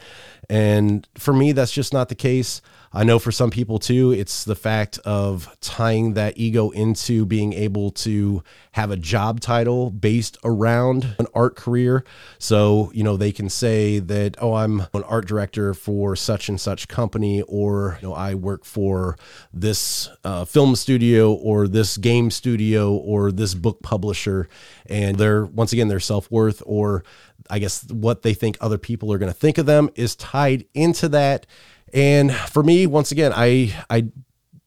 And 0.48 1.06
for 1.18 1.34
me, 1.34 1.52
that's 1.52 1.72
just 1.72 1.92
not 1.92 2.08
the 2.08 2.14
case. 2.14 2.62
I 2.92 3.04
know 3.04 3.20
for 3.20 3.30
some 3.30 3.50
people 3.50 3.78
too, 3.78 4.10
it's 4.10 4.42
the 4.44 4.56
fact 4.56 4.98
of 5.04 5.56
tying 5.60 6.14
that 6.14 6.36
ego 6.36 6.70
into 6.70 7.24
being 7.24 7.52
able 7.52 7.92
to 7.92 8.42
have 8.72 8.90
a 8.90 8.96
job 8.96 9.38
title 9.40 9.90
based 9.90 10.36
around 10.42 11.14
an 11.20 11.26
art 11.32 11.54
career. 11.54 12.04
So, 12.40 12.90
you 12.92 13.04
know, 13.04 13.16
they 13.16 13.30
can 13.30 13.48
say 13.48 14.00
that, 14.00 14.36
oh, 14.40 14.54
I'm 14.54 14.80
an 14.92 15.04
art 15.04 15.26
director 15.26 15.72
for 15.72 16.16
such 16.16 16.48
and 16.48 16.60
such 16.60 16.88
company, 16.88 17.42
or, 17.42 17.98
you 18.02 18.08
know, 18.08 18.14
I 18.14 18.34
work 18.34 18.64
for 18.64 19.16
this 19.52 20.08
uh, 20.24 20.44
film 20.44 20.74
studio 20.74 21.32
or 21.32 21.68
this 21.68 21.96
game 21.96 22.28
studio 22.32 22.92
or 22.92 23.30
this 23.30 23.54
book 23.54 23.82
publisher. 23.82 24.48
And 24.86 25.16
they're, 25.16 25.46
once 25.46 25.72
again, 25.72 25.86
their 25.86 26.00
self 26.00 26.28
worth 26.28 26.60
or 26.66 27.04
I 27.48 27.58
guess 27.58 27.84
what 27.90 28.22
they 28.22 28.34
think 28.34 28.56
other 28.60 28.78
people 28.78 29.12
are 29.12 29.18
going 29.18 29.32
to 29.32 29.38
think 29.38 29.58
of 29.58 29.66
them 29.66 29.90
is 29.96 30.14
tied 30.16 30.66
into 30.74 31.08
that 31.10 31.46
and 31.92 32.32
for 32.34 32.62
me, 32.62 32.86
once 32.86 33.12
again, 33.12 33.32
I 33.34 33.74
I 33.88 34.08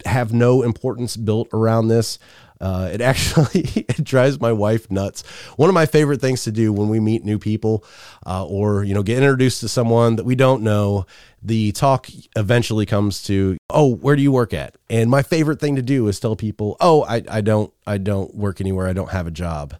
have 0.05 0.33
no 0.33 0.63
importance 0.63 1.15
built 1.15 1.49
around 1.53 1.87
this. 1.87 2.19
Uh, 2.61 2.89
it 2.93 3.01
actually 3.11 3.61
it 3.75 4.03
drives 4.03 4.39
my 4.39 4.51
wife 4.51 4.89
nuts. 4.89 5.23
One 5.57 5.69
of 5.69 5.75
my 5.75 5.85
favorite 5.85 6.21
things 6.21 6.43
to 6.43 6.51
do 6.51 6.71
when 6.71 6.89
we 6.89 6.99
meet 6.99 7.25
new 7.25 7.39
people, 7.39 7.83
uh, 8.25 8.45
or 8.45 8.83
you 8.83 8.93
know, 8.93 9.03
get 9.03 9.17
introduced 9.17 9.59
to 9.61 9.69
someone 9.69 10.15
that 10.15 10.25
we 10.25 10.35
don't 10.35 10.63
know, 10.63 11.05
the 11.41 11.71
talk 11.73 12.07
eventually 12.35 12.85
comes 12.85 13.23
to, 13.23 13.57
oh, 13.69 13.95
where 13.95 14.15
do 14.15 14.21
you 14.21 14.31
work 14.31 14.53
at? 14.53 14.77
And 14.93 15.09
my 15.09 15.23
favorite 15.23 15.59
thing 15.59 15.75
to 15.77 15.81
do 15.81 16.07
is 16.07 16.19
tell 16.19 16.35
people, 16.35 16.77
oh, 16.79 17.03
I, 17.05 17.23
I 17.27 17.41
don't 17.41 17.73
I 17.87 17.97
don't 17.97 18.35
work 18.35 18.61
anywhere. 18.61 18.87
I 18.87 18.93
don't 18.93 19.09
have 19.09 19.25
a 19.25 19.31
job. 19.31 19.73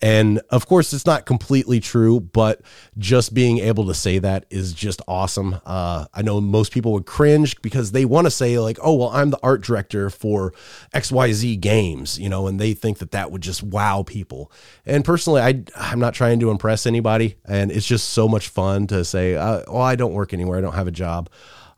And 0.00 0.40
of 0.50 0.68
course, 0.68 0.92
it's 0.92 1.04
not 1.04 1.26
completely 1.26 1.80
true, 1.80 2.20
but 2.20 2.60
just 2.96 3.34
being 3.34 3.58
able 3.58 3.88
to 3.88 3.94
say 3.94 4.20
that 4.20 4.46
is 4.50 4.72
just 4.72 5.02
awesome. 5.08 5.60
Uh, 5.66 6.06
I 6.14 6.22
know 6.22 6.40
most 6.40 6.70
people 6.70 6.92
would 6.92 7.06
cringe 7.06 7.60
because 7.60 7.90
they 7.90 8.04
want 8.04 8.28
to 8.28 8.30
say 8.30 8.56
like, 8.60 8.78
oh, 8.80 8.94
well, 8.94 9.08
I'm 9.08 9.30
the 9.30 9.40
art 9.42 9.62
director 9.62 10.10
for 10.10 10.54
XYZ 10.94 11.60
games, 11.60 12.20
you 12.20 12.28
know, 12.28 12.46
and 12.46 12.60
they 12.60 12.72
think 12.72 12.98
that 12.98 13.10
that 13.10 13.32
would 13.32 13.42
just 13.42 13.64
wow 13.64 14.04
people. 14.04 14.52
And 14.86 15.04
personally, 15.04 15.40
I 15.40 15.64
I'm 15.74 15.98
not 15.98 16.14
trying 16.14 16.38
to 16.38 16.52
impress 16.52 16.86
anybody, 16.86 17.34
and 17.44 17.72
it's 17.72 17.86
just 17.86 18.10
so 18.10 18.28
much 18.28 18.46
fun 18.46 18.86
to 18.86 19.04
say, 19.04 19.34
uh, 19.34 19.64
oh, 19.66 19.80
I 19.80 19.96
don't 19.96 20.12
work 20.12 20.32
anywhere. 20.32 20.56
I 20.56 20.60
don't 20.60 20.74
have 20.74 20.86
a 20.86 20.92
job. 20.92 21.30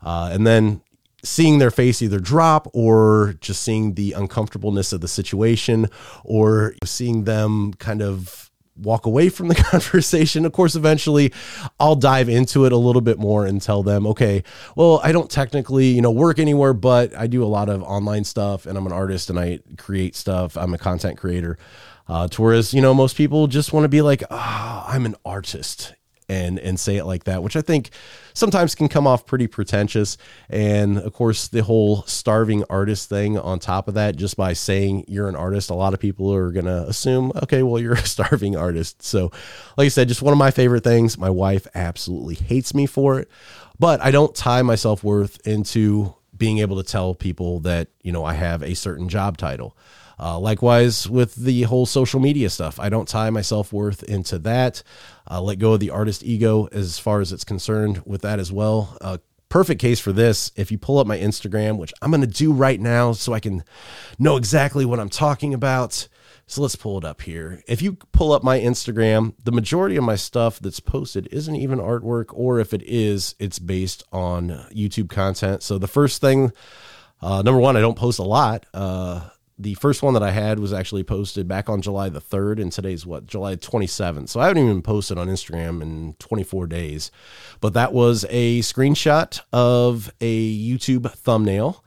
Uh, 0.05 0.29
and 0.31 0.45
then 0.45 0.81
seeing 1.25 1.57
their 1.57 1.71
face 1.71 2.01
either 2.01 2.19
drop 2.19 2.67
or 2.73 3.35
just 3.41 3.61
seeing 3.61 3.95
the 3.95 4.13
uncomfortableness 4.13 4.93
of 4.93 5.01
the 5.01 5.07
situation 5.07 5.87
or 6.23 6.75
seeing 6.83 7.23
them 7.23 7.73
kind 7.73 8.01
of 8.01 8.51
walk 8.77 9.05
away 9.05 9.29
from 9.29 9.47
the 9.47 9.55
conversation. 9.71 10.45
Of 10.45 10.51
course, 10.51 10.75
eventually 10.75 11.33
I'll 11.79 11.95
dive 11.95 12.29
into 12.29 12.65
it 12.65 12.71
a 12.71 12.77
little 12.77 13.01
bit 13.01 13.17
more 13.17 13.45
and 13.45 13.61
tell 13.61 13.83
them, 13.83 14.05
okay, 14.07 14.43
well, 14.75 14.99
I 15.03 15.11
don't 15.11 15.29
technically, 15.29 15.87
you 15.87 16.01
know, 16.01 16.11
work 16.11 16.39
anywhere, 16.39 16.73
but 16.73 17.15
I 17.15 17.27
do 17.27 17.43
a 17.43 17.47
lot 17.47 17.69
of 17.69 17.83
online 17.83 18.23
stuff 18.23 18.65
and 18.65 18.77
I'm 18.77 18.85
an 18.85 18.93
artist 18.93 19.29
and 19.29 19.39
I 19.39 19.59
create 19.77 20.15
stuff. 20.15 20.57
I'm 20.57 20.73
a 20.73 20.77
content 20.77 21.17
creator. 21.17 21.57
Uh, 22.07 22.27
to 22.27 22.41
whereas, 22.41 22.71
you 22.73 22.81
know, 22.81 22.93
most 22.93 23.17
people 23.17 23.47
just 23.47 23.73
want 23.73 23.83
to 23.83 23.89
be 23.89 24.03
like, 24.03 24.23
oh, 24.29 24.85
I'm 24.87 25.05
an 25.07 25.15
artist 25.25 25.95
and 26.27 26.59
and 26.59 26.79
say 26.79 26.97
it 26.97 27.05
like 27.05 27.25
that, 27.25 27.43
which 27.43 27.55
I 27.55 27.61
think 27.61 27.89
sometimes 28.33 28.75
can 28.75 28.87
come 28.87 29.07
off 29.07 29.25
pretty 29.25 29.47
pretentious. 29.47 30.17
And 30.49 30.97
of 30.97 31.13
course, 31.13 31.47
the 31.47 31.63
whole 31.63 32.03
starving 32.03 32.63
artist 32.69 33.09
thing 33.09 33.37
on 33.37 33.59
top 33.59 33.87
of 33.87 33.93
that, 33.93 34.15
just 34.15 34.37
by 34.37 34.53
saying 34.53 35.05
you're 35.07 35.29
an 35.29 35.35
artist, 35.35 35.69
a 35.69 35.75
lot 35.75 35.93
of 35.93 35.99
people 35.99 36.33
are 36.33 36.51
gonna 36.51 36.85
assume, 36.87 37.31
okay, 37.43 37.63
well, 37.63 37.81
you're 37.81 37.93
a 37.95 38.05
starving 38.05 38.55
artist. 38.55 39.03
So, 39.03 39.31
like 39.77 39.85
I 39.85 39.89
said, 39.89 40.07
just 40.07 40.21
one 40.21 40.33
of 40.33 40.39
my 40.39 40.51
favorite 40.51 40.83
things. 40.83 41.17
My 41.17 41.29
wife 41.29 41.67
absolutely 41.75 42.35
hates 42.35 42.73
me 42.73 42.85
for 42.85 43.19
it, 43.19 43.29
but 43.79 44.01
I 44.01 44.11
don't 44.11 44.35
tie 44.35 44.61
my 44.61 44.75
self 44.75 45.03
worth 45.03 45.45
into 45.47 46.15
being 46.37 46.57
able 46.59 46.77
to 46.77 46.83
tell 46.83 47.13
people 47.15 47.61
that 47.61 47.87
you 48.01 48.11
know 48.11 48.25
I 48.25 48.33
have 48.33 48.61
a 48.63 48.73
certain 48.73 49.09
job 49.09 49.37
title. 49.37 49.75
Uh, 50.19 50.39
likewise, 50.39 51.09
with 51.09 51.35
the 51.35 51.63
whole 51.63 51.85
social 51.85 52.19
media 52.19 52.49
stuff, 52.49 52.79
I 52.79 52.89
don't 52.89 53.07
tie 53.07 53.29
my 53.29 53.41
self 53.41 53.73
worth 53.73 54.03
into 54.03 54.39
that. 54.39 54.83
Uh, 55.29 55.41
let 55.41 55.59
go 55.59 55.73
of 55.73 55.79
the 55.79 55.89
artist 55.89 56.23
ego 56.23 56.67
as 56.71 56.99
far 56.99 57.21
as 57.21 57.31
it's 57.31 57.43
concerned 57.43 58.03
with 58.05 58.21
that 58.21 58.39
as 58.39 58.51
well. 58.51 58.97
Uh, 59.01 59.17
perfect 59.49 59.79
case 59.79 59.99
for 59.99 60.11
this 60.11 60.51
if 60.55 60.71
you 60.71 60.77
pull 60.77 60.99
up 60.99 61.07
my 61.07 61.17
Instagram, 61.17 61.77
which 61.77 61.93
I'm 62.01 62.11
going 62.11 62.21
to 62.21 62.27
do 62.27 62.51
right 62.53 62.79
now 62.79 63.13
so 63.13 63.33
I 63.33 63.39
can 63.39 63.63
know 64.19 64.37
exactly 64.37 64.85
what 64.85 64.99
I'm 64.99 65.09
talking 65.09 65.53
about. 65.53 66.07
So 66.47 66.61
let's 66.61 66.75
pull 66.75 66.97
it 66.99 67.05
up 67.05 67.21
here. 67.21 67.63
If 67.67 67.81
you 67.81 67.93
pull 68.11 68.31
up 68.31 68.43
my 68.43 68.59
Instagram, 68.59 69.33
the 69.43 69.51
majority 69.51 69.95
of 69.95 70.03
my 70.03 70.15
stuff 70.15 70.59
that's 70.59 70.79
posted 70.79 71.27
isn't 71.31 71.55
even 71.55 71.79
artwork, 71.79 72.25
or 72.33 72.59
if 72.59 72.71
it 72.71 72.83
is, 72.83 73.33
it's 73.39 73.57
based 73.57 74.03
on 74.11 74.49
YouTube 74.71 75.09
content. 75.09 75.63
So 75.63 75.79
the 75.79 75.87
first 75.87 76.21
thing, 76.21 76.51
uh, 77.19 77.41
number 77.41 77.59
one, 77.59 77.75
I 77.75 77.81
don't 77.81 77.97
post 77.97 78.19
a 78.19 78.23
lot. 78.23 78.67
Uh, 78.75 79.29
the 79.57 79.73
first 79.75 80.03
one 80.03 80.13
that 80.13 80.23
I 80.23 80.31
had 80.31 80.59
was 80.59 80.73
actually 80.73 81.03
posted 81.03 81.47
back 81.47 81.69
on 81.69 81.81
July 81.81 82.09
the 82.09 82.19
3rd, 82.19 82.61
and 82.61 82.71
today's 82.71 83.05
what, 83.05 83.25
July 83.25 83.55
27th. 83.55 84.27
So 84.29 84.39
I 84.39 84.47
haven't 84.47 84.63
even 84.63 84.81
posted 84.81 85.17
on 85.17 85.27
Instagram 85.27 85.81
in 85.81 86.15
24 86.19 86.67
days. 86.67 87.09
But 87.61 87.73
that 87.73 87.93
was 87.93 88.25
a 88.29 88.59
screenshot 88.59 89.39
of 89.53 90.11
a 90.19 90.57
YouTube 90.57 91.09
thumbnail. 91.11 91.83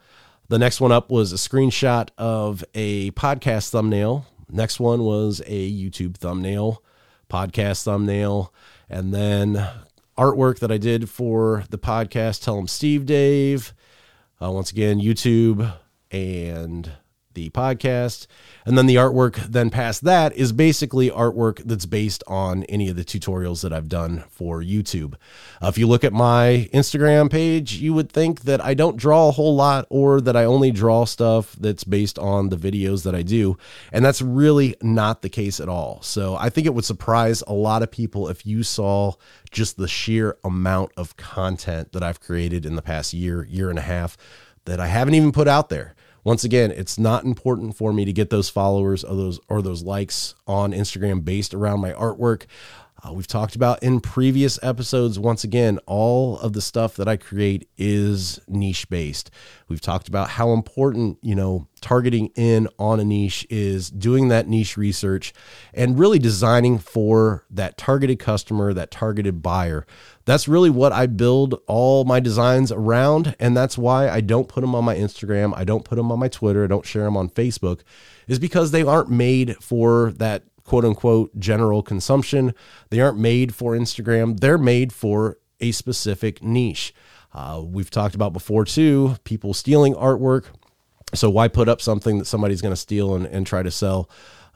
The 0.47 0.57
next 0.57 0.81
one 0.81 0.91
up 0.91 1.11
was 1.11 1.31
a 1.31 1.35
screenshot 1.35 2.09
of 2.17 2.63
a 2.73 3.11
podcast 3.11 3.69
thumbnail. 3.69 4.25
Next 4.49 4.79
one 4.79 5.03
was 5.03 5.43
a 5.45 5.71
YouTube 5.71 6.17
thumbnail, 6.17 6.83
podcast 7.29 7.83
thumbnail, 7.83 8.51
and 8.89 9.13
then 9.13 9.63
artwork 10.17 10.57
that 10.59 10.71
I 10.71 10.79
did 10.79 11.07
for 11.07 11.65
the 11.69 11.77
podcast, 11.77 12.43
Tell 12.43 12.55
Them 12.55 12.67
Steve 12.67 13.05
Dave. 13.05 13.75
Uh, 14.41 14.49
once 14.51 14.71
again, 14.71 14.99
YouTube 14.99 15.71
and 16.09 16.91
the 17.33 17.49
podcast. 17.49 18.27
And 18.65 18.77
then 18.77 18.85
the 18.85 18.95
artwork 18.95 19.35
then 19.35 19.69
past 19.69 20.03
that 20.03 20.35
is 20.35 20.51
basically 20.51 21.09
artwork 21.09 21.63
that's 21.65 21.85
based 21.85 22.23
on 22.27 22.63
any 22.65 22.89
of 22.89 22.95
the 22.95 23.03
tutorials 23.03 23.61
that 23.61 23.73
I've 23.73 23.89
done 23.89 24.23
for 24.29 24.61
YouTube. 24.61 25.15
Uh, 25.61 25.67
if 25.67 25.77
you 25.77 25.87
look 25.87 26.03
at 26.03 26.13
my 26.13 26.69
Instagram 26.73 27.29
page, 27.31 27.75
you 27.75 27.93
would 27.93 28.11
think 28.11 28.41
that 28.41 28.63
I 28.63 28.73
don't 28.73 28.97
draw 28.97 29.29
a 29.29 29.31
whole 29.31 29.55
lot 29.55 29.85
or 29.89 30.21
that 30.21 30.35
I 30.35 30.45
only 30.45 30.71
draw 30.71 31.05
stuff 31.05 31.55
that's 31.59 31.83
based 31.83 32.19
on 32.19 32.49
the 32.49 32.57
videos 32.57 33.03
that 33.03 33.15
I 33.15 33.21
do. 33.21 33.57
And 33.91 34.03
that's 34.03 34.21
really 34.21 34.75
not 34.81 35.21
the 35.21 35.29
case 35.29 35.59
at 35.59 35.69
all. 35.69 36.01
So 36.01 36.35
I 36.35 36.49
think 36.49 36.67
it 36.67 36.73
would 36.73 36.85
surprise 36.85 37.43
a 37.47 37.53
lot 37.53 37.83
of 37.83 37.91
people 37.91 38.27
if 38.27 38.45
you 38.45 38.63
saw 38.63 39.13
just 39.51 39.77
the 39.77 39.87
sheer 39.87 40.37
amount 40.43 40.91
of 40.97 41.17
content 41.17 41.91
that 41.93 42.03
I've 42.03 42.19
created 42.19 42.65
in 42.65 42.75
the 42.75 42.81
past 42.81 43.13
year, 43.13 43.45
year 43.45 43.69
and 43.69 43.79
a 43.79 43.83
half 43.83 44.17
that 44.65 44.79
I 44.79 44.87
haven't 44.87 45.15
even 45.15 45.31
put 45.31 45.47
out 45.47 45.69
there. 45.69 45.95
Once 46.23 46.43
again, 46.43 46.71
it's 46.71 46.97
not 46.97 47.23
important 47.23 47.75
for 47.75 47.93
me 47.93 48.05
to 48.05 48.13
get 48.13 48.29
those 48.29 48.49
followers 48.49 49.03
or 49.03 49.15
those 49.15 49.39
or 49.47 49.61
those 49.61 49.83
likes 49.83 50.35
on 50.47 50.71
Instagram 50.71 51.23
based 51.23 51.53
around 51.53 51.79
my 51.79 51.93
artwork. 51.93 52.45
Uh, 53.01 53.13
we've 53.13 53.27
talked 53.27 53.55
about 53.55 53.81
in 53.81 54.01
previous 54.01 54.59
episodes, 54.61 55.17
once 55.17 55.43
again, 55.43 55.79
all 55.85 56.37
of 56.39 56.53
the 56.53 56.61
stuff 56.61 56.95
that 56.97 57.07
I 57.07 57.15
create 57.15 57.69
is 57.77 58.39
niche 58.47 58.89
based. 58.89 59.31
We've 59.69 59.79
talked 59.79 60.09
about 60.09 60.31
how 60.31 60.51
important, 60.51 61.17
you 61.21 61.35
know, 61.35 61.67
targeting 61.79 62.27
in 62.35 62.67
on 62.77 62.99
a 62.99 63.05
niche 63.05 63.47
is 63.49 63.89
doing 63.89 64.27
that 64.29 64.49
niche 64.49 64.75
research 64.75 65.33
and 65.73 65.97
really 65.97 66.19
designing 66.19 66.77
for 66.77 67.45
that 67.49 67.77
targeted 67.77 68.19
customer, 68.19 68.73
that 68.73 68.91
targeted 68.91 69.41
buyer. 69.41 69.85
That's 70.25 70.47
really 70.47 70.69
what 70.69 70.91
I 70.91 71.05
build 71.05 71.61
all 71.67 72.03
my 72.03 72.19
designs 72.19 72.71
around. 72.71 73.35
And 73.39 73.55
that's 73.55 73.77
why 73.77 74.09
I 74.09 74.19
don't 74.19 74.49
put 74.49 74.61
them 74.61 74.75
on 74.75 74.83
my 74.83 74.95
Instagram. 74.95 75.53
I 75.55 75.63
don't 75.63 75.85
put 75.85 75.95
them 75.95 76.11
on 76.11 76.19
my 76.19 76.27
Twitter. 76.27 76.65
I 76.65 76.67
don't 76.67 76.85
share 76.85 77.05
them 77.05 77.15
on 77.15 77.29
Facebook, 77.29 77.81
is 78.27 78.39
because 78.39 78.71
they 78.71 78.83
aren't 78.83 79.09
made 79.09 79.55
for 79.63 80.11
that 80.17 80.43
quote 80.69 80.85
unquote 80.85 81.31
general 81.39 81.81
consumption. 81.81 82.53
They 82.91 82.99
aren't 82.99 83.17
made 83.17 83.55
for 83.55 83.73
Instagram, 83.75 84.39
they're 84.39 84.59
made 84.59 84.93
for 84.93 85.39
a 85.59 85.71
specific 85.71 86.43
niche. 86.43 86.93
Uh, 87.33 87.63
we've 87.65 87.89
talked 87.89 88.13
about 88.13 88.33
before 88.33 88.65
too, 88.65 89.15
people 89.23 89.55
stealing 89.55 89.95
artwork. 89.95 90.45
So 91.15 91.27
why 91.27 91.47
put 91.47 91.67
up 91.67 91.81
something 91.81 92.19
that 92.19 92.25
somebody's 92.25 92.61
going 92.61 92.71
to 92.71 92.79
steal 92.79 93.15
and, 93.15 93.25
and 93.25 93.47
try 93.47 93.63
to 93.63 93.71
sell? 93.71 94.11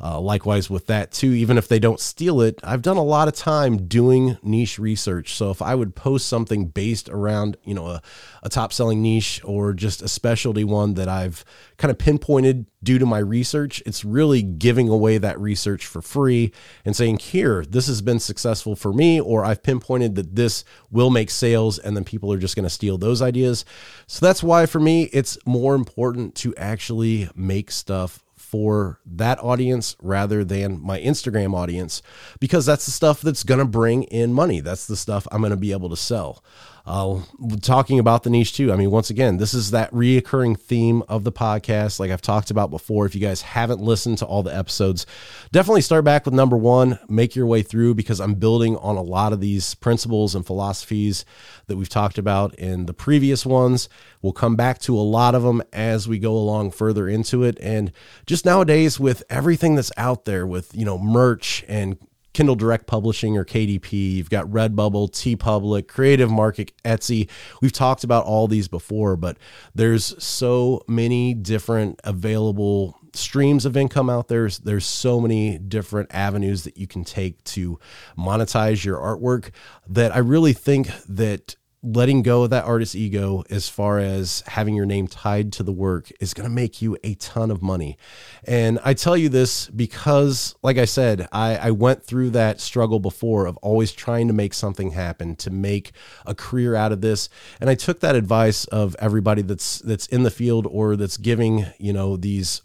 Uh, 0.06 0.20
likewise 0.20 0.70
with 0.70 0.88
that 0.88 1.14
too, 1.14 1.32
even 1.32 1.58
if 1.58 1.70
they 1.70 1.80
don't 1.80 2.00
steal 2.02 2.42
it, 2.42 2.60
I've 2.62 2.82
done 2.82 2.98
a 2.98 3.04
lot 3.04 3.30
of 3.30 3.36
time 3.36 3.88
doing 3.88 4.38
niche 4.44 4.78
research. 4.78 5.34
So 5.36 5.50
if 5.50 5.62
I 5.62 5.76
would 5.76 5.96
post 5.96 6.26
something 6.26 6.66
based 6.66 7.08
around, 7.08 7.56
you 7.64 7.74
know, 7.74 7.88
a, 7.88 8.02
a 8.42 8.50
top 8.50 8.74
selling 8.74 9.02
niche 9.02 9.40
or 9.46 9.72
just 9.72 10.02
a 10.02 10.10
specialty 10.10 10.66
one 10.66 10.96
that 10.96 11.08
I've 11.08 11.46
kind 11.78 11.90
of 11.90 11.98
pinpointed 11.98 12.66
due 12.84 13.00
to 13.00 13.06
my 13.06 13.20
research, 13.20 13.82
it's 13.86 14.04
really 14.04 14.42
giving 14.42 14.90
away 14.90 15.18
that 15.20 15.40
research 15.40 15.86
for 15.86 16.02
free 16.02 16.52
and 16.84 16.94
saying, 16.98 17.20
here, 17.20 17.64
this 17.64 17.88
has 17.88 18.02
been 18.02 18.20
successful 18.20 18.76
for 18.76 18.92
me, 18.92 19.22
or 19.22 19.46
I've 19.46 19.64
pinpointed 19.64 20.16
that 20.16 20.36
this 20.36 20.66
will 20.92 21.12
make 21.12 21.30
sales, 21.30 21.80
and 21.80 21.96
then 21.96 22.04
people 22.04 22.34
are 22.34 22.38
just 22.38 22.58
going 22.58 22.66
to 22.66 22.70
steal 22.70 22.98
those 22.98 23.22
ideas. 23.22 23.64
So 24.08 24.26
that's 24.26 24.44
why 24.44 24.66
for 24.66 24.82
me, 24.82 25.04
it's 25.14 25.38
more 25.46 25.76
important 25.76 26.36
to 26.36 26.54
actually 26.58 27.30
make 27.36 27.72
stuff 27.72 28.23
for 28.54 29.00
that 29.04 29.40
audience 29.44 29.96
rather 30.00 30.44
than 30.44 30.80
my 30.80 31.00
Instagram 31.00 31.56
audience 31.56 32.04
because 32.40 32.68
that's 32.68 32.86
the 32.86 32.92
stuff 32.92 33.20
that's 33.20 33.44
going 33.44 33.58
to 33.58 33.66
bring 33.66 34.04
in 34.04 34.32
money. 34.32 34.60
That's 34.60 34.86
the 34.86 34.96
stuff 34.96 35.28
I'm 35.32 35.42
going 35.42 35.50
to 35.50 35.58
be 35.58 35.72
able 35.72 35.90
to 35.90 35.98
sell. 35.98 36.44
Uh, 36.86 37.22
talking 37.62 37.98
about 37.98 38.24
the 38.24 38.30
niche 38.30 38.52
too. 38.52 38.74
I 38.74 38.76
mean, 38.76 38.92
once 38.92 39.10
again, 39.10 39.38
this 39.38 39.54
is 39.54 39.72
that 39.72 39.90
reoccurring 39.92 40.60
theme 40.60 41.02
of 41.08 41.24
the 41.24 41.32
podcast, 41.32 41.98
like 41.98 42.12
I've 42.12 42.22
talked 42.22 42.52
about 42.52 42.72
before. 42.72 43.06
If 43.06 43.16
you 43.16 43.22
guys 43.22 43.42
haven't 43.42 43.80
listened 43.80 44.18
to 44.18 44.26
all 44.26 44.44
the 44.44 44.54
episodes, 44.54 45.06
definitely 45.54 45.80
start 45.80 46.04
back 46.04 46.26
with 46.26 46.34
number 46.34 46.58
one, 46.58 47.00
make 47.08 47.38
your 47.38 47.46
way 47.46 47.62
through 47.62 47.96
because 47.96 48.20
I'm 48.20 48.34
building 48.34 48.76
on 48.78 48.98
a 48.98 49.02
lot 49.02 49.32
of 49.32 49.40
these 49.40 49.76
principles 49.76 50.36
and 50.36 50.46
philosophies 50.46 51.24
that 51.68 51.78
we've 51.78 51.88
talked 51.88 52.18
about 52.18 52.54
in 52.56 52.86
the 52.86 52.94
previous 52.94 53.46
ones. 53.46 53.88
We'll 54.22 54.34
come 54.34 54.58
back 54.58 54.80
to 54.80 54.98
a 54.98 55.00
lot 55.00 55.36
of 55.36 55.44
them 55.44 55.64
as 55.72 56.10
we 56.10 56.20
go 56.20 56.34
along 56.36 56.72
further 56.72 57.08
into 57.08 57.44
it. 57.44 57.58
And 57.62 57.94
just 58.26 58.44
nowadays, 58.44 59.00
with 59.00 59.24
everything 59.30 59.76
that's 59.76 59.92
out 59.96 60.26
there, 60.26 60.46
with 60.46 60.76
you 60.76 60.84
know 60.84 60.98
merch 60.98 61.64
and 61.70 61.98
Kindle 62.34 62.56
Direct 62.56 62.88
Publishing 62.88 63.38
or 63.38 63.46
KDP. 63.46 64.14
You've 64.14 64.30
got 64.30 64.48
Redbubble, 64.48 65.12
TeePublic, 65.12 65.88
Creative 65.88 66.32
Market, 66.32 66.72
Etsy. 66.84 67.30
We've 67.62 67.72
talked 67.72 68.04
about 68.04 68.26
all 68.26 68.48
these 68.48 68.68
before, 68.68 69.16
but 69.16 69.38
there's 69.76 70.22
so 70.24 70.82
many 70.88 71.34
different 71.34 72.00
available 72.04 72.98
streams 73.14 73.66
of 73.66 73.78
income 73.78 74.10
out 74.10 74.28
there. 74.28 74.50
There's 74.50 74.86
so 74.86 75.20
many 75.22 75.58
different 75.58 76.14
avenues 76.14 76.64
that 76.64 76.78
you 76.78 76.88
can 76.88 77.04
take 77.04 77.44
to 77.46 77.80
monetize 78.18 78.84
your 78.84 78.98
artwork 78.98 79.52
that 79.88 80.16
I 80.16 80.20
really 80.20 80.54
think 80.54 80.90
that 81.08 81.56
letting 81.84 82.22
go 82.22 82.44
of 82.44 82.50
that 82.50 82.64
artist 82.64 82.96
ego 82.96 83.44
as 83.50 83.68
far 83.68 84.00
as 84.00 84.42
having 84.48 84.74
your 84.74 84.86
name 84.86 85.06
tied 85.06 85.52
to 85.52 85.64
the 85.64 85.72
work 85.72 86.10
is 86.22 86.34
going 86.34 86.48
to 86.48 86.54
make 86.54 86.82
you 86.82 86.98
a 87.04 87.14
ton 87.16 87.52
of 87.52 87.62
money. 87.62 87.98
And 88.46 88.80
I 88.86 88.94
tell 88.94 89.18
you 89.18 89.28
this 89.28 89.68
because, 89.68 90.56
like 90.64 90.78
I 90.78 90.86
said, 90.86 91.28
I, 91.34 91.58
I, 91.58 91.72
went 91.72 92.04
through 92.04 92.30
that 92.32 92.62
struggle 92.62 93.00
before 93.00 93.46
of 93.46 93.58
always 93.58 93.92
trying 93.92 94.28
to 94.28 94.34
make 94.34 94.54
something 94.54 94.92
happen, 94.92 95.36
to 95.38 95.50
make 95.50 95.92
a 96.26 96.34
career 96.34 96.74
out 96.74 96.94
of 96.94 97.02
this. 97.02 97.28
And 97.60 97.70
I 97.70 97.76
took 97.76 98.00
that 98.00 98.16
advice 98.16 98.64
of 98.66 98.96
everybody 99.00 99.42
that's 99.42 99.80
that's 99.80 100.08
in 100.08 100.24
the 100.24 100.32
field 100.32 100.66
or 100.70 100.96
that's 100.96 101.18
giving, 101.18 101.66
you 101.80 101.92
know, 101.92 102.16
these 102.16 102.62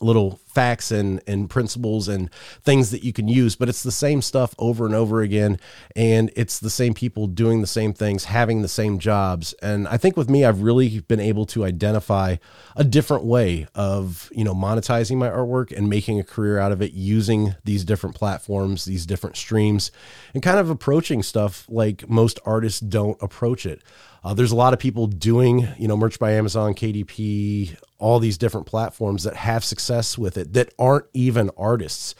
little 0.00 0.38
facts 0.56 0.90
and 0.90 1.22
and 1.26 1.50
principles 1.50 2.08
and 2.08 2.32
things 2.62 2.90
that 2.90 3.04
you 3.04 3.12
can 3.12 3.28
use 3.28 3.56
but 3.56 3.68
it's 3.68 3.82
the 3.82 3.92
same 3.92 4.22
stuff 4.22 4.54
over 4.58 4.86
and 4.86 4.94
over 4.94 5.20
again 5.20 5.60
and 5.94 6.30
it's 6.34 6.58
the 6.58 6.70
same 6.70 6.94
people 6.94 7.26
doing 7.26 7.60
the 7.60 7.66
same 7.66 7.92
things 7.92 8.24
having 8.24 8.62
the 8.62 8.68
same 8.68 8.98
jobs 8.98 9.52
and 9.60 9.86
i 9.88 9.98
think 9.98 10.16
with 10.16 10.30
me 10.30 10.46
i've 10.46 10.62
really 10.62 11.00
been 11.00 11.20
able 11.20 11.44
to 11.44 11.62
identify 11.62 12.36
a 12.74 12.84
different 12.84 13.24
way 13.24 13.66
of 13.74 14.30
you 14.32 14.44
know 14.44 14.54
monetizing 14.54 15.18
my 15.18 15.28
artwork 15.28 15.76
and 15.76 15.90
making 15.90 16.18
a 16.18 16.24
career 16.24 16.58
out 16.58 16.72
of 16.72 16.80
it 16.80 16.92
using 16.92 17.54
these 17.64 17.84
different 17.84 18.16
platforms 18.16 18.86
these 18.86 19.04
different 19.04 19.36
streams 19.36 19.90
and 20.32 20.42
kind 20.42 20.58
of 20.58 20.70
approaching 20.70 21.22
stuff 21.22 21.66
like 21.68 22.08
most 22.08 22.38
artists 22.46 22.80
don't 22.80 23.20
approach 23.22 23.66
it. 23.66 23.82
Uh, 24.24 24.34
there's 24.34 24.52
a 24.52 24.56
lot 24.56 24.72
of 24.72 24.78
people 24.78 25.06
doing, 25.06 25.68
you 25.78 25.86
know, 25.86 25.96
merch 25.96 26.18
by 26.18 26.32
Amazon, 26.32 26.74
KDP, 26.74 27.76
all 27.98 28.18
these 28.18 28.36
different 28.36 28.66
platforms 28.66 29.22
that 29.24 29.36
have 29.36 29.64
success 29.64 30.18
with 30.18 30.36
it 30.36 30.45
that 30.54 30.72
aren't 30.78 31.06
even 31.12 31.50
artists. 31.56 32.14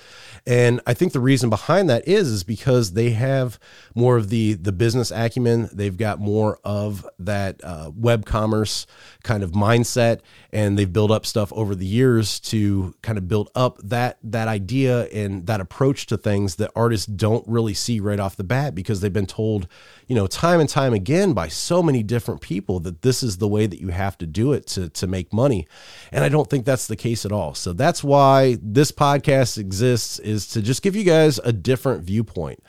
And 0.46 0.80
I 0.86 0.94
think 0.94 1.12
the 1.12 1.20
reason 1.20 1.50
behind 1.50 1.90
that 1.90 2.06
is 2.06 2.28
is 2.28 2.44
because 2.44 2.92
they 2.92 3.10
have 3.10 3.58
more 3.96 4.16
of 4.16 4.28
the 4.28 4.54
the 4.54 4.70
business 4.70 5.10
acumen. 5.10 5.68
They've 5.72 5.96
got 5.96 6.20
more 6.20 6.60
of 6.62 7.04
that 7.18 7.60
uh, 7.64 7.90
web 7.96 8.24
commerce 8.24 8.86
kind 9.24 9.42
of 9.42 9.50
mindset, 9.50 10.20
and 10.52 10.78
they've 10.78 10.92
built 10.92 11.10
up 11.10 11.26
stuff 11.26 11.52
over 11.52 11.74
the 11.74 11.84
years 11.86 12.38
to 12.40 12.94
kind 13.02 13.18
of 13.18 13.26
build 13.26 13.50
up 13.56 13.78
that 13.82 14.18
that 14.22 14.46
idea 14.46 15.06
and 15.06 15.48
that 15.48 15.60
approach 15.60 16.06
to 16.06 16.16
things 16.16 16.56
that 16.56 16.70
artists 16.76 17.06
don't 17.06 17.46
really 17.48 17.74
see 17.74 17.98
right 17.98 18.20
off 18.20 18.36
the 18.36 18.44
bat 18.44 18.72
because 18.72 19.00
they've 19.00 19.12
been 19.12 19.26
told, 19.26 19.66
you 20.06 20.14
know, 20.14 20.26
time 20.26 20.60
and 20.60 20.68
time 20.68 20.94
again 20.94 21.32
by 21.32 21.48
so 21.48 21.82
many 21.82 22.02
different 22.02 22.40
people 22.40 22.80
that 22.80 23.02
this 23.02 23.22
is 23.22 23.38
the 23.38 23.48
way 23.48 23.66
that 23.66 23.80
you 23.80 23.88
have 23.88 24.16
to 24.18 24.26
do 24.26 24.52
it 24.52 24.66
to 24.68 24.88
to 24.90 25.06
make 25.06 25.32
money. 25.32 25.66
And 26.12 26.24
I 26.24 26.28
don't 26.28 26.48
think 26.48 26.64
that's 26.64 26.86
the 26.86 26.96
case 26.96 27.24
at 27.24 27.32
all. 27.32 27.54
So 27.54 27.72
that's 27.72 28.04
why 28.04 28.58
this 28.62 28.92
podcast 28.92 29.58
exists 29.58 30.18
is 30.20 30.46
to 30.48 30.62
just 30.62 30.82
give 30.82 30.94
you 30.94 31.04
guys 31.04 31.38
a 31.38 31.52
different 31.52 32.04
viewpoint. 32.04 32.62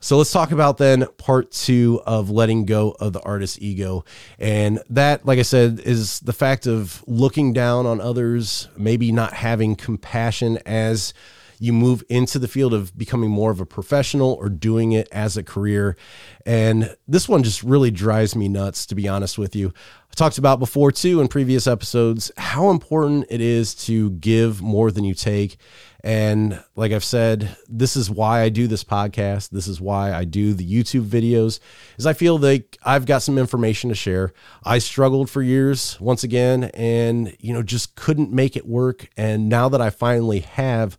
So 0.00 0.18
let's 0.18 0.30
talk 0.30 0.52
about 0.52 0.76
then 0.76 1.06
part 1.16 1.50
two 1.50 2.02
of 2.06 2.30
letting 2.30 2.66
go 2.66 2.94
of 3.00 3.14
the 3.14 3.22
artist 3.22 3.60
ego. 3.62 4.04
And 4.38 4.80
that, 4.90 5.24
like 5.24 5.38
I 5.38 5.42
said, 5.42 5.80
is 5.80 6.20
the 6.20 6.34
fact 6.34 6.66
of 6.66 7.02
looking 7.06 7.52
down 7.54 7.86
on 7.86 8.00
others, 8.00 8.68
maybe 8.76 9.10
not 9.10 9.32
having 9.32 9.74
compassion 9.74 10.58
as 10.66 11.14
you 11.58 11.72
move 11.72 12.02
into 12.08 12.38
the 12.38 12.48
field 12.48 12.74
of 12.74 12.96
becoming 12.96 13.30
more 13.30 13.50
of 13.50 13.60
a 13.60 13.66
professional 13.66 14.32
or 14.34 14.48
doing 14.48 14.92
it 14.92 15.08
as 15.12 15.36
a 15.36 15.42
career. 15.42 15.96
And 16.44 16.96
this 17.08 17.28
one 17.28 17.42
just 17.42 17.62
really 17.62 17.90
drives 17.90 18.34
me 18.34 18.48
nuts, 18.48 18.86
to 18.86 18.94
be 18.94 19.08
honest 19.08 19.38
with 19.38 19.56
you. 19.56 19.72
I 20.10 20.14
talked 20.14 20.38
about 20.38 20.58
before, 20.58 20.92
too, 20.92 21.20
in 21.20 21.28
previous 21.28 21.66
episodes, 21.66 22.30
how 22.36 22.70
important 22.70 23.26
it 23.30 23.40
is 23.40 23.74
to 23.86 24.10
give 24.10 24.62
more 24.62 24.90
than 24.90 25.04
you 25.04 25.14
take 25.14 25.58
and 26.06 26.62
like 26.76 26.92
I've 26.92 27.02
said, 27.02 27.56
this 27.68 27.96
is 27.96 28.08
why 28.08 28.42
I 28.42 28.48
do 28.48 28.68
this 28.68 28.84
podcast. 28.84 29.50
This 29.50 29.66
is 29.66 29.80
why 29.80 30.12
I 30.12 30.22
do 30.22 30.54
the 30.54 30.64
YouTube 30.64 31.04
videos 31.04 31.58
is 31.98 32.06
I 32.06 32.12
feel 32.12 32.38
like 32.38 32.78
I've 32.84 33.06
got 33.06 33.22
some 33.22 33.38
information 33.38 33.90
to 33.90 33.96
share. 33.96 34.32
I 34.62 34.78
struggled 34.78 35.28
for 35.28 35.42
years 35.42 36.00
once 36.00 36.22
again 36.22 36.70
and 36.74 37.36
you 37.40 37.52
know 37.52 37.64
just 37.64 37.96
couldn't 37.96 38.30
make 38.30 38.56
it 38.56 38.68
work 38.68 39.08
and 39.16 39.48
now 39.48 39.68
that 39.68 39.80
I 39.80 39.90
finally 39.90 40.40
have 40.40 40.96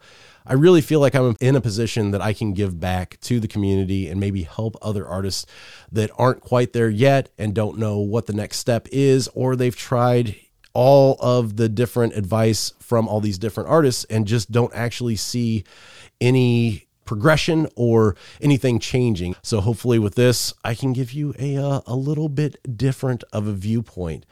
I 0.50 0.54
really 0.54 0.80
feel 0.80 1.02
like 1.02 1.14
I'm 1.14 1.36
in 1.42 1.58
a 1.58 1.62
position 1.62 2.12
that 2.12 2.22
I 2.22 2.32
can 2.32 2.54
give 2.54 2.80
back 2.80 3.20
to 3.22 3.42
the 3.42 3.50
community 3.50 4.08
and 4.08 4.18
maybe 4.18 4.44
help 4.44 4.78
other 4.82 5.06
artists 5.06 5.46
that 5.92 6.10
aren't 6.18 6.40
quite 6.40 6.72
there 6.72 6.90
yet 6.90 7.30
and 7.38 7.54
don't 7.54 7.78
know 7.78 8.00
what 8.00 8.28
the 8.28 8.34
next 8.34 8.58
step 8.58 8.88
is 8.90 9.28
or 9.34 9.56
they've 9.58 9.76
tried 9.76 10.38
all 10.74 11.18
of 11.20 11.58
the 11.58 11.68
different 11.68 12.16
advice 12.16 12.72
from 12.80 13.10
all 13.10 13.20
these 13.20 13.38
different 13.38 13.68
artists 13.68 14.06
and 14.06 14.26
just 14.26 14.50
don't 14.50 14.74
actually 14.74 15.18
see 15.18 15.66
any 16.22 16.88
progression 17.04 17.68
or 17.76 18.16
anything 18.40 18.80
changing. 18.80 19.36
So 19.42 19.60
hopefully 19.60 20.00
with 20.00 20.16
this, 20.16 20.54
I 20.64 20.76
can 20.76 20.94
give 20.94 21.12
you 21.12 21.34
a 21.40 21.58
uh, 21.58 21.82
a 21.88 21.96
little 21.96 22.30
bit 22.30 22.78
different 22.78 23.24
of 23.34 23.48
a 23.48 23.54
viewpoint. 23.54 24.26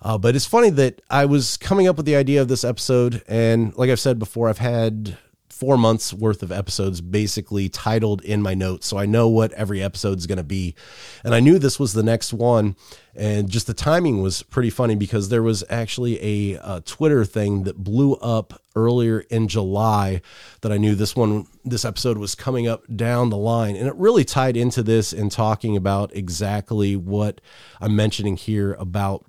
Uh, 0.00 0.18
but 0.18 0.34
it's 0.34 0.46
funny 0.46 0.70
that 0.70 1.00
I 1.08 1.24
was 1.26 1.56
coming 1.56 1.86
up 1.86 1.96
with 1.96 2.06
the 2.06 2.16
idea 2.16 2.42
of 2.42 2.48
this 2.48 2.64
episode, 2.64 3.22
and 3.28 3.74
like 3.76 3.88
I've 3.88 4.00
said 4.00 4.18
before, 4.18 4.48
I've 4.48 4.58
had 4.58 5.16
four 5.62 5.78
months 5.78 6.12
worth 6.12 6.42
of 6.42 6.50
episodes 6.50 7.00
basically 7.00 7.68
titled 7.68 8.20
in 8.24 8.42
my 8.42 8.52
notes. 8.52 8.84
So 8.84 8.98
I 8.98 9.06
know 9.06 9.28
what 9.28 9.52
every 9.52 9.80
episode 9.80 10.18
is 10.18 10.26
going 10.26 10.38
to 10.38 10.42
be. 10.42 10.74
And 11.22 11.36
I 11.36 11.38
knew 11.38 11.56
this 11.56 11.78
was 11.78 11.92
the 11.92 12.02
next 12.02 12.32
one. 12.32 12.74
And 13.14 13.48
just 13.48 13.68
the 13.68 13.72
timing 13.72 14.22
was 14.22 14.42
pretty 14.42 14.70
funny 14.70 14.96
because 14.96 15.28
there 15.28 15.40
was 15.40 15.62
actually 15.70 16.20
a, 16.20 16.60
a 16.64 16.80
Twitter 16.80 17.24
thing 17.24 17.62
that 17.62 17.76
blew 17.76 18.14
up 18.14 18.60
earlier 18.74 19.20
in 19.20 19.46
July 19.46 20.20
that 20.62 20.72
I 20.72 20.78
knew 20.78 20.96
this 20.96 21.14
one, 21.14 21.46
this 21.64 21.84
episode 21.84 22.18
was 22.18 22.34
coming 22.34 22.66
up 22.66 22.82
down 22.96 23.30
the 23.30 23.36
line. 23.36 23.76
And 23.76 23.86
it 23.86 23.94
really 23.94 24.24
tied 24.24 24.56
into 24.56 24.82
this 24.82 25.12
in 25.12 25.28
talking 25.28 25.76
about 25.76 26.12
exactly 26.12 26.96
what 26.96 27.40
I'm 27.80 27.94
mentioning 27.94 28.36
here 28.36 28.72
about 28.80 29.26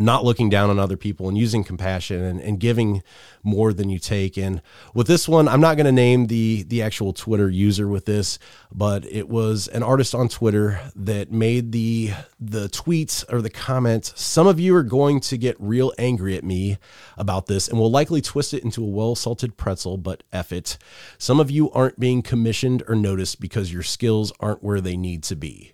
not 0.00 0.24
looking 0.24 0.50
down 0.50 0.70
on 0.70 0.78
other 0.78 0.96
people 0.96 1.28
and 1.28 1.38
using 1.38 1.62
compassion 1.62 2.20
and, 2.20 2.40
and 2.40 2.58
giving 2.58 3.00
more 3.44 3.72
than 3.72 3.88
you 3.88 4.00
take. 4.00 4.36
And 4.36 4.60
with 4.92 5.06
this 5.06 5.28
one, 5.28 5.46
I'm 5.46 5.60
not 5.60 5.76
going 5.76 5.86
to 5.86 5.92
name 5.92 6.26
the 6.26 6.64
the 6.64 6.82
actual 6.82 7.12
Twitter 7.12 7.48
user 7.48 7.86
with 7.86 8.04
this, 8.04 8.40
but 8.72 9.04
it 9.04 9.28
was 9.28 9.68
an 9.68 9.84
artist 9.84 10.12
on 10.12 10.28
Twitter 10.28 10.80
that 10.96 11.30
made 11.30 11.70
the 11.70 12.12
the 12.40 12.68
tweets 12.68 13.24
or 13.32 13.40
the 13.40 13.50
comments. 13.50 14.20
Some 14.20 14.48
of 14.48 14.58
you 14.58 14.74
are 14.74 14.82
going 14.82 15.20
to 15.20 15.38
get 15.38 15.56
real 15.60 15.92
angry 15.96 16.36
at 16.36 16.42
me 16.42 16.78
about 17.16 17.46
this 17.46 17.68
and 17.68 17.78
will 17.78 17.90
likely 17.90 18.20
twist 18.20 18.52
it 18.52 18.64
into 18.64 18.82
a 18.82 18.88
well 18.88 19.14
salted 19.14 19.56
pretzel, 19.56 19.96
but 19.96 20.24
F 20.32 20.50
it. 20.50 20.76
Some 21.18 21.38
of 21.38 21.52
you 21.52 21.70
aren't 21.70 22.00
being 22.00 22.22
commissioned 22.22 22.82
or 22.88 22.96
noticed 22.96 23.40
because 23.40 23.72
your 23.72 23.84
skills 23.84 24.32
aren't 24.40 24.64
where 24.64 24.80
they 24.80 24.96
need 24.96 25.22
to 25.24 25.36
be. 25.36 25.73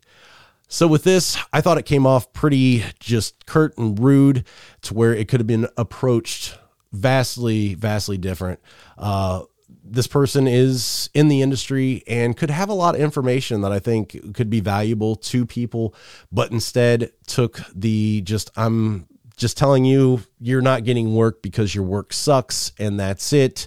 So 0.73 0.87
with 0.87 1.03
this, 1.03 1.37
I 1.53 1.61
thought 1.61 1.79
it 1.79 1.85
came 1.85 2.07
off 2.07 2.33
pretty 2.33 2.85
just 3.01 3.45
curt 3.45 3.77
and 3.77 3.99
rude 3.99 4.45
to 4.83 4.95
where 4.95 5.13
it 5.13 5.27
could 5.27 5.41
have 5.41 5.47
been 5.49 5.67
approached 5.77 6.57
vastly, 6.93 7.75
vastly 7.75 8.17
different. 8.17 8.61
Uh, 8.97 9.43
this 9.85 10.07
person 10.07 10.47
is 10.47 11.11
in 11.13 11.27
the 11.27 11.43
industry 11.43 12.05
and 12.07 12.37
could 12.37 12.51
have 12.51 12.69
a 12.69 12.73
lot 12.73 12.95
of 12.95 13.01
information 13.01 13.63
that 13.63 13.73
I 13.73 13.81
think 13.81 14.33
could 14.33 14.49
be 14.49 14.61
valuable 14.61 15.17
to 15.17 15.45
people, 15.45 15.93
but 16.31 16.53
instead 16.53 17.11
took 17.27 17.61
the 17.75 18.21
just, 18.21 18.53
I'm 18.57 19.09
just 19.37 19.59
telling 19.59 19.85
you, 19.85 20.23
you're 20.39 20.63
not 20.63 20.85
getting 20.85 21.17
work 21.17 21.43
because 21.43 21.75
your 21.75 21.83
work 21.83 22.13
sucks 22.13 22.71
and 22.79 23.01
that's 23.01 23.33
it. 23.33 23.67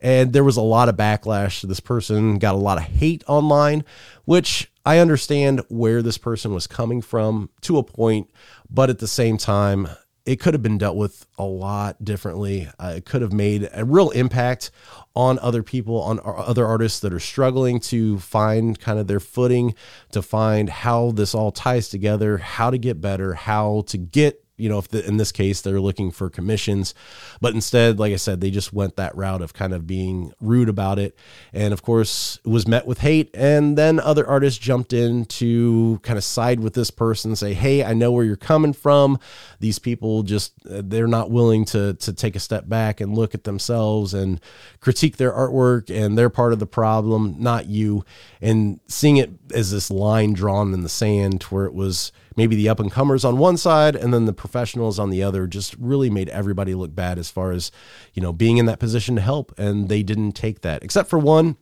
And 0.00 0.32
there 0.32 0.44
was 0.44 0.56
a 0.56 0.62
lot 0.62 0.88
of 0.88 0.96
backlash. 0.96 1.62
This 1.62 1.80
person 1.80 2.38
got 2.38 2.54
a 2.54 2.58
lot 2.58 2.78
of 2.78 2.84
hate 2.84 3.22
online, 3.26 3.84
which 4.24 4.70
I 4.84 4.98
understand 4.98 5.62
where 5.68 6.02
this 6.02 6.18
person 6.18 6.54
was 6.54 6.66
coming 6.66 7.02
from 7.02 7.50
to 7.62 7.78
a 7.78 7.82
point, 7.82 8.30
but 8.70 8.90
at 8.90 8.98
the 8.98 9.08
same 9.08 9.36
time, 9.36 9.88
it 10.26 10.38
could 10.38 10.54
have 10.54 10.62
been 10.62 10.78
dealt 10.78 10.96
with 10.96 11.26
a 11.38 11.44
lot 11.44 12.04
differently. 12.04 12.68
Uh, 12.78 12.94
it 12.96 13.04
could 13.04 13.22
have 13.22 13.32
made 13.32 13.68
a 13.72 13.84
real 13.84 14.10
impact 14.10 14.70
on 15.16 15.38
other 15.40 15.62
people, 15.62 16.00
on 16.02 16.20
other 16.24 16.66
artists 16.66 17.00
that 17.00 17.12
are 17.12 17.20
struggling 17.20 17.80
to 17.80 18.18
find 18.18 18.78
kind 18.78 18.98
of 18.98 19.06
their 19.06 19.20
footing, 19.20 19.74
to 20.12 20.22
find 20.22 20.68
how 20.68 21.10
this 21.10 21.34
all 21.34 21.50
ties 21.50 21.88
together, 21.88 22.38
how 22.38 22.70
to 22.70 22.78
get 22.78 23.00
better, 23.00 23.34
how 23.34 23.82
to 23.88 23.98
get 23.98 24.44
you 24.60 24.68
know, 24.68 24.78
if 24.78 24.88
the, 24.88 25.06
in 25.06 25.16
this 25.16 25.32
case 25.32 25.60
they're 25.60 25.80
looking 25.80 26.10
for 26.10 26.28
commissions, 26.30 26.94
but 27.40 27.54
instead, 27.54 27.98
like 27.98 28.12
I 28.12 28.16
said, 28.16 28.40
they 28.40 28.50
just 28.50 28.72
went 28.72 28.96
that 28.96 29.16
route 29.16 29.42
of 29.42 29.54
kind 29.54 29.72
of 29.72 29.86
being 29.86 30.32
rude 30.40 30.68
about 30.68 30.98
it. 30.98 31.16
And 31.52 31.72
of 31.72 31.82
course, 31.82 32.38
it 32.44 32.48
was 32.48 32.68
met 32.68 32.86
with 32.86 32.98
hate. 32.98 33.30
And 33.34 33.76
then 33.76 33.98
other 33.98 34.26
artists 34.26 34.58
jumped 34.58 34.92
in 34.92 35.24
to 35.26 36.00
kind 36.02 36.16
of 36.16 36.24
side 36.24 36.60
with 36.60 36.74
this 36.74 36.90
person, 36.90 37.34
say, 37.36 37.54
Hey, 37.54 37.84
I 37.84 37.94
know 37.94 38.12
where 38.12 38.24
you're 38.24 38.36
coming 38.36 38.72
from. 38.72 39.18
These 39.58 39.78
people 39.78 40.22
just, 40.22 40.52
uh, 40.66 40.82
they're 40.84 41.06
not 41.06 41.30
willing 41.30 41.64
to, 41.66 41.94
to 41.94 42.12
take 42.12 42.36
a 42.36 42.40
step 42.40 42.68
back 42.68 43.00
and 43.00 43.16
look 43.16 43.34
at 43.34 43.44
themselves 43.44 44.14
and 44.14 44.40
critique 44.80 45.16
their 45.16 45.32
artwork. 45.32 45.90
And 45.94 46.16
they're 46.16 46.30
part 46.30 46.52
of 46.52 46.58
the 46.58 46.66
problem, 46.66 47.36
not 47.38 47.66
you. 47.66 48.04
And 48.40 48.80
seeing 48.86 49.16
it 49.16 49.30
as 49.54 49.70
this 49.70 49.90
line 49.90 50.32
drawn 50.32 50.74
in 50.74 50.82
the 50.82 50.88
sand 50.88 51.42
where 51.44 51.64
it 51.64 51.74
was, 51.74 52.12
maybe 52.36 52.56
the 52.56 52.68
up 52.68 52.80
and 52.80 52.90
comers 52.90 53.24
on 53.24 53.38
one 53.38 53.56
side 53.56 53.96
and 53.96 54.12
then 54.12 54.24
the 54.24 54.32
professionals 54.32 54.98
on 54.98 55.10
the 55.10 55.22
other 55.22 55.46
just 55.46 55.74
really 55.78 56.10
made 56.10 56.28
everybody 56.30 56.74
look 56.74 56.94
bad 56.94 57.18
as 57.18 57.30
far 57.30 57.52
as, 57.52 57.70
you 58.14 58.22
know, 58.22 58.32
being 58.32 58.58
in 58.58 58.66
that 58.66 58.78
position 58.78 59.16
to 59.16 59.22
help. 59.22 59.52
And 59.58 59.88
they 59.88 60.02
didn't 60.02 60.32
take 60.32 60.62
that, 60.62 60.82
except 60.82 61.08
for 61.08 61.18
one 61.18 61.56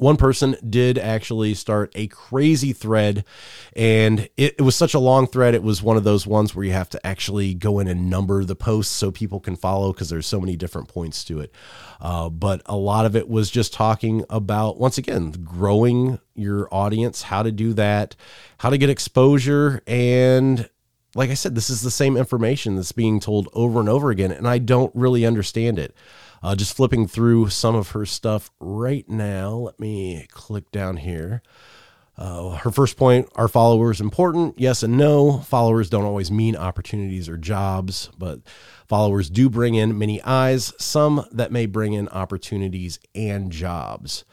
one 0.00 0.16
person 0.16 0.56
did 0.68 0.98
actually 0.98 1.54
start 1.54 1.92
a 1.94 2.06
crazy 2.08 2.72
thread 2.72 3.24
and 3.76 4.20
it, 4.36 4.54
it, 4.58 4.62
was 4.62 4.76
such 4.76 4.94
a 4.94 4.98
long 4.98 5.26
thread 5.26 5.54
it 5.54 5.62
was 5.62 5.82
one 5.82 5.96
of 5.96 6.04
those 6.04 6.26
ones 6.26 6.54
where 6.54 6.64
you 6.64 6.72
have 6.72 6.88
to 6.88 7.06
actually 7.06 7.54
go 7.54 7.78
in 7.78 7.88
and 7.88 8.10
number 8.10 8.44
the 8.44 8.56
posts 8.56 8.94
so 8.94 9.10
people 9.10 9.40
can 9.40 9.56
follow 9.56 9.92
because 9.92 10.08
there's 10.08 10.26
so 10.26 10.40
many 10.40 10.56
different 10.56 10.88
points 10.88 11.24
to 11.24 11.40
it. 11.40 11.52
Uh, 12.00 12.28
but 12.28 12.62
a 12.66 12.76
lot 12.76 13.06
of 13.06 13.14
it 13.14 13.28
was 13.28 13.50
just 13.50 13.72
talking 13.72 14.24
about 14.30 14.78
once 14.78 14.98
again 14.98 15.30
growing 15.44 16.18
your 16.34 16.72
audience 16.72 17.22
how 17.22 17.42
to 17.42 17.52
do 17.52 17.72
that 17.74 18.16
how 18.58 18.70
to 18.70 18.78
get 18.78 18.88
exposure 18.88 19.82
and 19.86 20.70
like 21.14 21.28
i 21.28 21.34
said 21.34 21.54
this 21.54 21.68
is 21.68 21.82
the 21.82 21.90
same 21.90 22.16
information 22.16 22.76
that's 22.76 22.92
being 22.92 23.20
told 23.20 23.48
over 23.52 23.80
and 23.80 23.88
over 23.88 24.10
again 24.10 24.32
and 24.32 24.48
i 24.48 24.56
don't 24.56 24.94
really 24.94 25.26
understand 25.26 25.78
it 25.78 25.94
uh, 26.42 26.56
just 26.56 26.76
flipping 26.76 27.06
through 27.06 27.48
some 27.48 27.74
of 27.74 27.90
her 27.90 28.06
stuff 28.06 28.50
right 28.60 29.08
now. 29.08 29.54
Let 29.54 29.80
me 29.80 30.26
click 30.30 30.70
down 30.70 30.98
here. 30.98 31.42
Uh, 32.16 32.50
her 32.56 32.70
first 32.70 32.98
point 32.98 33.28
are 33.34 33.48
followers 33.48 34.00
important? 34.00 34.58
Yes 34.58 34.82
and 34.82 34.98
no. 34.98 35.38
Followers 35.38 35.88
don't 35.88 36.04
always 36.04 36.30
mean 36.30 36.54
opportunities 36.54 37.30
or 37.30 37.38
jobs, 37.38 38.10
but 38.18 38.40
followers 38.88 39.30
do 39.30 39.48
bring 39.48 39.74
in 39.74 39.98
many 39.98 40.20
eyes, 40.22 40.74
some 40.78 41.24
that 41.32 41.50
may 41.50 41.64
bring 41.64 41.94
in 41.94 42.08
opportunities 42.10 42.98
and 43.14 43.50
jobs. 43.50 44.24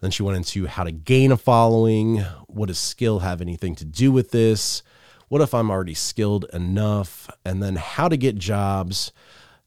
Then 0.00 0.10
she 0.10 0.22
went 0.22 0.36
into 0.36 0.66
how 0.66 0.84
to 0.84 0.92
gain 0.92 1.32
a 1.32 1.36
following. 1.36 2.18
What 2.46 2.66
does 2.66 2.78
skill 2.78 3.20
have 3.20 3.40
anything 3.40 3.74
to 3.76 3.84
do 3.84 4.12
with 4.12 4.32
this? 4.32 4.82
What 5.28 5.40
if 5.40 5.54
I'm 5.54 5.70
already 5.70 5.94
skilled 5.94 6.44
enough? 6.52 7.30
And 7.44 7.62
then 7.62 7.76
how 7.76 8.08
to 8.08 8.16
get 8.16 8.36
jobs. 8.36 9.12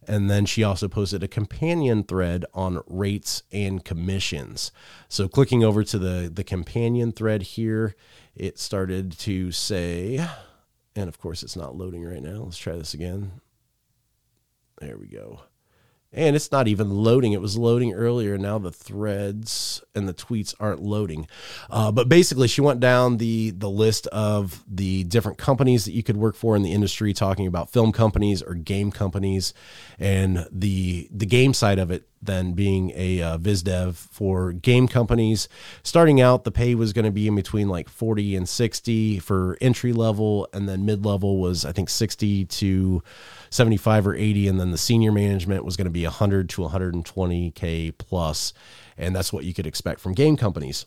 And 0.08 0.30
then 0.30 0.46
she 0.46 0.64
also 0.64 0.88
posted 0.88 1.24
a 1.24 1.28
companion 1.28 2.04
thread 2.04 2.46
on 2.54 2.82
rates 2.88 3.44
and 3.52 3.84
commissions. 3.84 4.72
So 5.08 5.28
clicking 5.28 5.64
over 5.64 5.84
to 5.84 6.00
the, 6.00 6.30
the 6.34 6.44
companion 6.44 7.12
thread 7.12 7.44
here, 7.44 7.96
it 8.36 8.60
started 8.60 9.18
to 9.20 9.52
say, 9.52 10.26
and 10.96 11.08
of 11.08 11.20
course 11.20 11.44
it's 11.44 11.56
not 11.56 11.76
loading 11.76 12.04
right 12.04 12.22
now. 12.22 12.44
Let's 12.44 12.58
try 12.58 12.76
this 12.76 12.94
again. 12.94 13.34
There 14.80 14.98
we 14.98 15.08
go 15.08 15.42
and 16.14 16.36
it's 16.36 16.52
not 16.52 16.68
even 16.68 16.90
loading. 16.90 17.34
It 17.34 17.42
was 17.42 17.58
loading 17.58 17.94
earlier. 17.94 18.38
Now 18.38 18.60
the 18.60 18.72
threads 18.72 19.84
and 19.96 20.08
the 20.08 20.14
tweets 20.14 20.54
aren't 20.60 20.82
loading. 20.82 21.28
Uh, 21.70 21.92
but 21.92 22.08
basically, 22.08 22.48
she 22.48 22.62
went 22.62 22.80
down 22.80 23.18
the 23.18 23.52
the 23.52 23.70
list 23.70 24.08
of 24.08 24.64
the 24.68 25.04
different 25.06 25.38
companies 25.38 25.86
that 25.86 25.94
you 25.94 26.04
could 26.04 26.18
work 26.18 26.36
for 26.36 26.56
in 26.56 26.62
the 26.62 26.72
industry, 26.72 27.14
talking 27.14 27.48
about 27.48 27.72
film 27.72 27.92
companies 27.92 28.42
or 28.44 28.54
game 28.54 28.92
companies, 28.92 29.54
and 30.00 30.48
the 30.52 31.08
the 31.12 31.26
game 31.26 31.54
side 31.54 31.80
of 31.80 31.92
it 31.92 32.08
then 32.26 32.54
being 32.54 32.92
a 32.96 33.22
uh, 33.22 33.38
dev 33.38 33.98
for 33.98 34.54
game 34.54 34.88
companies. 34.88 35.50
Starting 35.84 36.22
out, 36.22 36.44
the 36.44 36.52
pay 36.52 36.76
was 36.76 36.94
going 36.94 37.06
to 37.06 37.12
be 37.12 37.28
in 37.28 37.36
between 37.36 37.68
like 37.68 37.90
40 37.90 38.36
and 38.36 38.48
60 38.48 39.20
for 39.20 39.58
entry 39.62 39.94
level, 39.94 40.48
and 40.54 40.68
then 40.68 40.86
mid 40.86 41.06
level 41.06 41.40
was 41.40 41.66
I 41.66 41.72
think 41.72 41.90
60 41.90 42.46
to 42.46 43.04
75 43.54 44.08
or 44.08 44.16
80 44.16 44.48
and 44.48 44.60
then 44.60 44.72
the 44.72 44.78
senior 44.78 45.12
management 45.12 45.64
was 45.64 45.78
going 45.78 45.86
to 45.86 45.92
be 45.92 46.04
100 46.04 46.50
to 46.50 46.62
120k 46.62 47.98
plus 47.98 48.54
and 48.98 49.16
that's 49.16 49.32
what 49.32 49.46
you 49.46 49.54
could 49.54 49.68
expect 49.68 50.00
from 50.00 50.14
game 50.14 50.36
companies 50.36 50.86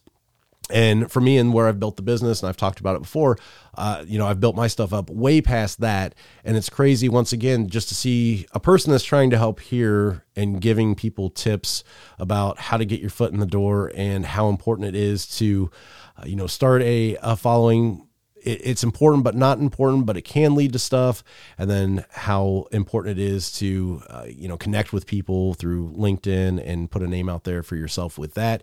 and 0.69 1.11
for 1.11 1.21
me 1.21 1.39
and 1.39 1.53
where 1.53 1.69
I've 1.69 1.79
built 1.79 1.97
the 1.97 2.03
business 2.03 2.43
and 2.43 2.49
I've 2.49 2.57
talked 2.57 2.81
about 2.81 2.97
it 2.97 3.03
before, 3.03 3.39
uh, 3.77 4.05
you 4.07 4.19
know, 4.19 4.27
I've 4.27 4.41
built 4.41 4.57
my 4.57 4.67
stuff 4.67 4.93
up 4.93 5.09
way 5.09 5.41
past 5.41 5.81
that. 5.81 6.17
And 6.45 6.57
it's 6.57 6.69
crazy 6.69 7.09
once 7.09 7.33
again, 7.33 7.69
just 7.69 7.89
to 7.91 7.95
see 7.95 8.47
a 8.51 8.59
person 8.59 8.91
that's 8.91 9.05
trying 9.05 9.31
to 9.31 9.39
help 9.39 9.61
here 9.61 10.25
and 10.35 10.61
giving 10.61 10.97
people 10.97 11.31
tips 11.31 11.85
about 12.19 12.59
how 12.59 12.77
to 12.79 12.85
get 12.85 13.01
your 13.01 13.11
foot 13.11 13.33
in 13.33 13.39
the 13.39 13.47
door 13.47 13.93
and 13.95 14.27
how 14.27 14.49
important 14.49 14.89
it 14.89 14.97
is 14.97 15.27
to, 15.39 15.71
uh, 16.19 16.27
you 16.27 16.35
know, 16.35 16.49
start 16.49 16.83
a, 16.83 17.17
a 17.23 17.37
following 17.37 18.09
it, 18.47 18.61
it's 18.65 18.83
important 18.83 19.25
but 19.25 19.35
not 19.35 19.59
important, 19.59 20.07
but 20.07 20.17
it 20.17 20.23
can 20.23 20.55
lead 20.55 20.73
to 20.73 20.79
stuff. 20.79 21.23
And 21.59 21.69
then 21.69 22.05
how 22.11 22.67
important 22.73 23.19
it 23.19 23.23
is 23.23 23.53
to 23.59 24.03
uh, 24.09 24.27
you 24.29 24.49
know 24.49 24.57
connect 24.57 24.93
with 24.93 25.07
people 25.07 25.55
through 25.55 25.93
LinkedIn 25.93 26.63
and 26.65 26.91
put 26.91 27.03
a 27.03 27.09
name 27.09 27.29
out 27.29 27.45
there 27.45 27.63
for 27.63 27.77
yourself 27.77 28.19
with 28.19 28.35
that 28.35 28.63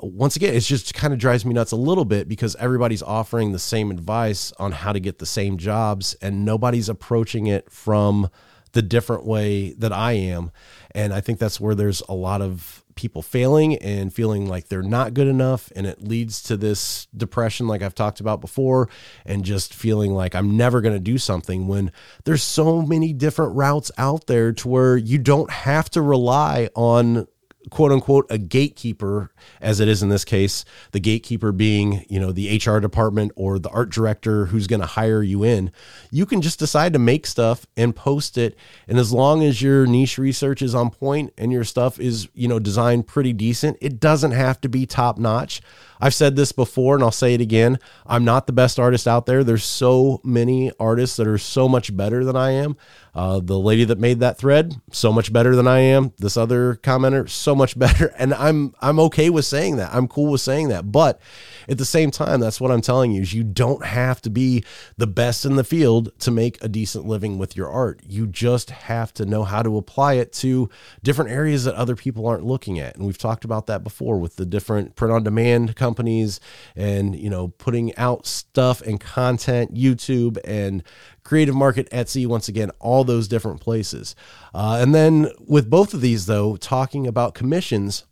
once 0.00 0.36
again, 0.36 0.54
it 0.54 0.60
just 0.60 0.92
kind 0.94 1.12
of 1.12 1.18
drives 1.18 1.44
me 1.44 1.54
nuts 1.54 1.72
a 1.72 1.76
little 1.76 2.04
bit 2.04 2.28
because 2.28 2.56
everybody's 2.56 3.02
offering 3.02 3.52
the 3.52 3.58
same 3.58 3.90
advice 3.90 4.52
on 4.58 4.72
how 4.72 4.92
to 4.92 5.00
get 5.00 5.18
the 5.18 5.26
same 5.26 5.56
jobs 5.56 6.14
and 6.20 6.44
nobody's 6.44 6.88
approaching 6.88 7.46
it 7.46 7.70
from 7.70 8.28
the 8.72 8.82
different 8.82 9.24
way 9.24 9.72
that 9.74 9.92
I 9.92 10.12
am. 10.12 10.50
And 10.92 11.14
I 11.14 11.20
think 11.20 11.38
that's 11.38 11.60
where 11.60 11.74
there's 11.74 12.02
a 12.08 12.14
lot 12.14 12.42
of 12.42 12.83
people 12.94 13.22
failing 13.22 13.76
and 13.76 14.12
feeling 14.12 14.46
like 14.46 14.68
they're 14.68 14.82
not 14.82 15.14
good 15.14 15.26
enough. 15.26 15.72
And 15.74 15.86
it 15.86 16.02
leads 16.02 16.42
to 16.44 16.56
this 16.56 17.06
depression, 17.16 17.66
like 17.66 17.82
I've 17.82 17.94
talked 17.94 18.20
about 18.20 18.40
before, 18.40 18.88
and 19.24 19.44
just 19.44 19.74
feeling 19.74 20.12
like 20.12 20.34
I'm 20.34 20.56
never 20.56 20.80
going 20.80 20.94
to 20.94 21.00
do 21.00 21.18
something 21.18 21.66
when 21.66 21.92
there's 22.24 22.42
so 22.42 22.82
many 22.82 23.12
different 23.12 23.56
routes 23.56 23.90
out 23.98 24.26
there 24.26 24.52
to 24.52 24.68
where 24.68 24.96
you 24.96 25.18
don't 25.18 25.50
have 25.50 25.90
to 25.90 26.02
rely 26.02 26.68
on 26.74 27.26
quote 27.70 27.92
unquote 27.92 28.26
a 28.30 28.38
gatekeeper 28.38 29.30
as 29.60 29.80
it 29.80 29.88
is 29.88 30.02
in 30.02 30.08
this 30.08 30.24
case 30.24 30.64
the 30.92 31.00
gatekeeper 31.00 31.52
being 31.52 32.04
you 32.08 32.20
know 32.20 32.32
the 32.32 32.60
hr 32.64 32.78
department 32.78 33.32
or 33.36 33.58
the 33.58 33.70
art 33.70 33.90
director 33.90 34.46
who's 34.46 34.66
going 34.66 34.80
to 34.80 34.86
hire 34.86 35.22
you 35.22 35.42
in 35.42 35.70
you 36.10 36.26
can 36.26 36.40
just 36.42 36.58
decide 36.58 36.92
to 36.92 36.98
make 36.98 37.26
stuff 37.26 37.66
and 37.76 37.94
post 37.94 38.38
it. 38.38 38.56
And 38.88 38.98
as 38.98 39.12
long 39.12 39.42
as 39.42 39.60
your 39.62 39.86
niche 39.86 40.18
research 40.18 40.62
is 40.62 40.74
on 40.74 40.90
point 40.90 41.32
and 41.36 41.52
your 41.52 41.64
stuff 41.64 41.98
is 41.98 42.28
you 42.34 42.48
know 42.48 42.58
designed 42.58 43.06
pretty 43.06 43.32
decent 43.32 43.76
it 43.80 44.00
doesn't 44.00 44.32
have 44.32 44.60
to 44.62 44.68
be 44.68 44.86
top 44.86 45.18
notch 45.18 45.60
I've 46.00 46.14
said 46.14 46.36
this 46.36 46.52
before 46.52 46.94
and 46.94 47.04
I'll 47.04 47.10
say 47.10 47.34
it 47.34 47.40
again. 47.40 47.78
I'm 48.06 48.24
not 48.24 48.46
the 48.46 48.52
best 48.52 48.78
artist 48.78 49.06
out 49.06 49.26
there. 49.26 49.44
There's 49.44 49.64
so 49.64 50.20
many 50.24 50.72
artists 50.78 51.16
that 51.16 51.26
are 51.26 51.38
so 51.38 51.68
much 51.68 51.96
better 51.96 52.24
than 52.24 52.36
I 52.36 52.50
am. 52.52 52.76
Uh, 53.14 53.40
the 53.40 53.58
lady 53.58 53.84
that 53.84 53.98
made 53.98 54.18
that 54.20 54.36
thread, 54.36 54.74
so 54.90 55.12
much 55.12 55.32
better 55.32 55.54
than 55.54 55.68
I 55.68 55.78
am. 55.78 56.12
This 56.18 56.36
other 56.36 56.74
commenter, 56.76 57.28
so 57.28 57.54
much 57.54 57.78
better. 57.78 58.12
And 58.18 58.34
I'm 58.34 58.74
I'm 58.80 58.98
okay 59.00 59.30
with 59.30 59.44
saying 59.44 59.76
that. 59.76 59.94
I'm 59.94 60.08
cool 60.08 60.32
with 60.32 60.40
saying 60.40 60.68
that. 60.68 60.90
But 60.90 61.20
at 61.68 61.78
the 61.78 61.84
same 61.84 62.10
time, 62.10 62.40
that's 62.40 62.60
what 62.60 62.72
I'm 62.72 62.80
telling 62.80 63.12
you 63.12 63.22
is 63.22 63.32
you 63.32 63.44
don't 63.44 63.84
have 63.84 64.20
to 64.22 64.30
be 64.30 64.64
the 64.96 65.06
best 65.06 65.44
in 65.44 65.54
the 65.54 65.64
field 65.64 66.10
to 66.20 66.32
make 66.32 66.62
a 66.62 66.68
decent 66.68 67.06
living 67.06 67.38
with 67.38 67.56
your 67.56 67.68
art. 67.68 68.00
You 68.04 68.26
just 68.26 68.70
have 68.70 69.14
to 69.14 69.24
know 69.24 69.44
how 69.44 69.62
to 69.62 69.76
apply 69.76 70.14
it 70.14 70.32
to 70.34 70.68
different 71.02 71.30
areas 71.30 71.64
that 71.64 71.76
other 71.76 71.94
people 71.94 72.26
aren't 72.26 72.44
looking 72.44 72.80
at. 72.80 72.96
And 72.96 73.06
we've 73.06 73.18
talked 73.18 73.44
about 73.44 73.66
that 73.66 73.84
before 73.84 74.18
with 74.18 74.36
the 74.36 74.46
different 74.46 74.96
print 74.96 75.14
on 75.14 75.22
demand 75.22 75.76
companies 75.84 76.40
and, 76.74 77.14
you 77.14 77.28
know, 77.28 77.48
putting 77.48 77.94
out 77.96 78.26
stuff 78.26 78.80
and 78.80 78.98
content, 78.98 79.74
YouTube 79.74 80.38
and 80.44 80.82
Creative 81.24 81.54
Market, 81.54 81.90
Etsy, 81.90 82.26
once 82.26 82.48
again, 82.48 82.70
all 82.80 83.04
those 83.04 83.28
different 83.28 83.60
places. 83.60 84.16
Uh, 84.54 84.78
and 84.80 84.94
then 84.94 85.28
with 85.46 85.68
both 85.68 85.92
of 85.92 86.00
these, 86.00 86.24
though, 86.24 86.56
talking 86.56 87.06
about 87.06 87.34
commissions, 87.34 88.04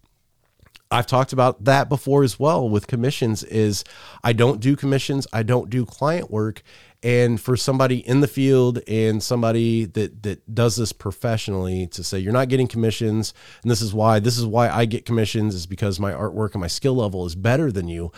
I've 0.91 1.07
talked 1.07 1.33
about 1.33 1.65
that 1.65 1.89
before 1.89 2.23
as 2.23 2.39
well 2.39 2.69
with 2.69 2.87
commissions 2.87 3.43
is 3.45 3.85
I 4.23 4.35
don't 4.35 4.61
do 4.61 4.77
commissions, 4.77 5.27
I 5.33 5.43
don't 5.43 5.71
do 5.71 5.87
client 5.87 6.31
work. 6.31 6.63
And 7.03 7.41
for 7.41 7.57
somebody 7.57 8.07
in 8.07 8.21
the 8.21 8.29
field 8.29 8.81
and 8.87 9.23
somebody 9.23 9.87
that 9.87 10.23
that 10.23 10.55
does 10.55 10.77
this 10.77 10.93
professionally 10.93 11.89
to 11.89 12.05
say 12.05 12.19
you're 12.19 12.33
not 12.33 12.49
getting 12.49 12.69
commissions 12.69 13.35
and 13.63 13.71
this 13.71 13.83
is 13.83 13.93
why 13.93 14.21
this 14.21 14.39
is 14.39 14.47
why 14.47 14.69
I 14.69 14.85
get 14.85 15.05
commissions 15.05 15.55
is 15.55 15.67
because 15.67 15.99
my 15.99 16.13
artwork 16.13 16.53
and 16.53 16.61
my 16.61 16.69
skill 16.69 16.95
level 16.95 17.27
is 17.27 17.35
better 17.35 17.73
than 17.73 17.89
you. 17.89 18.13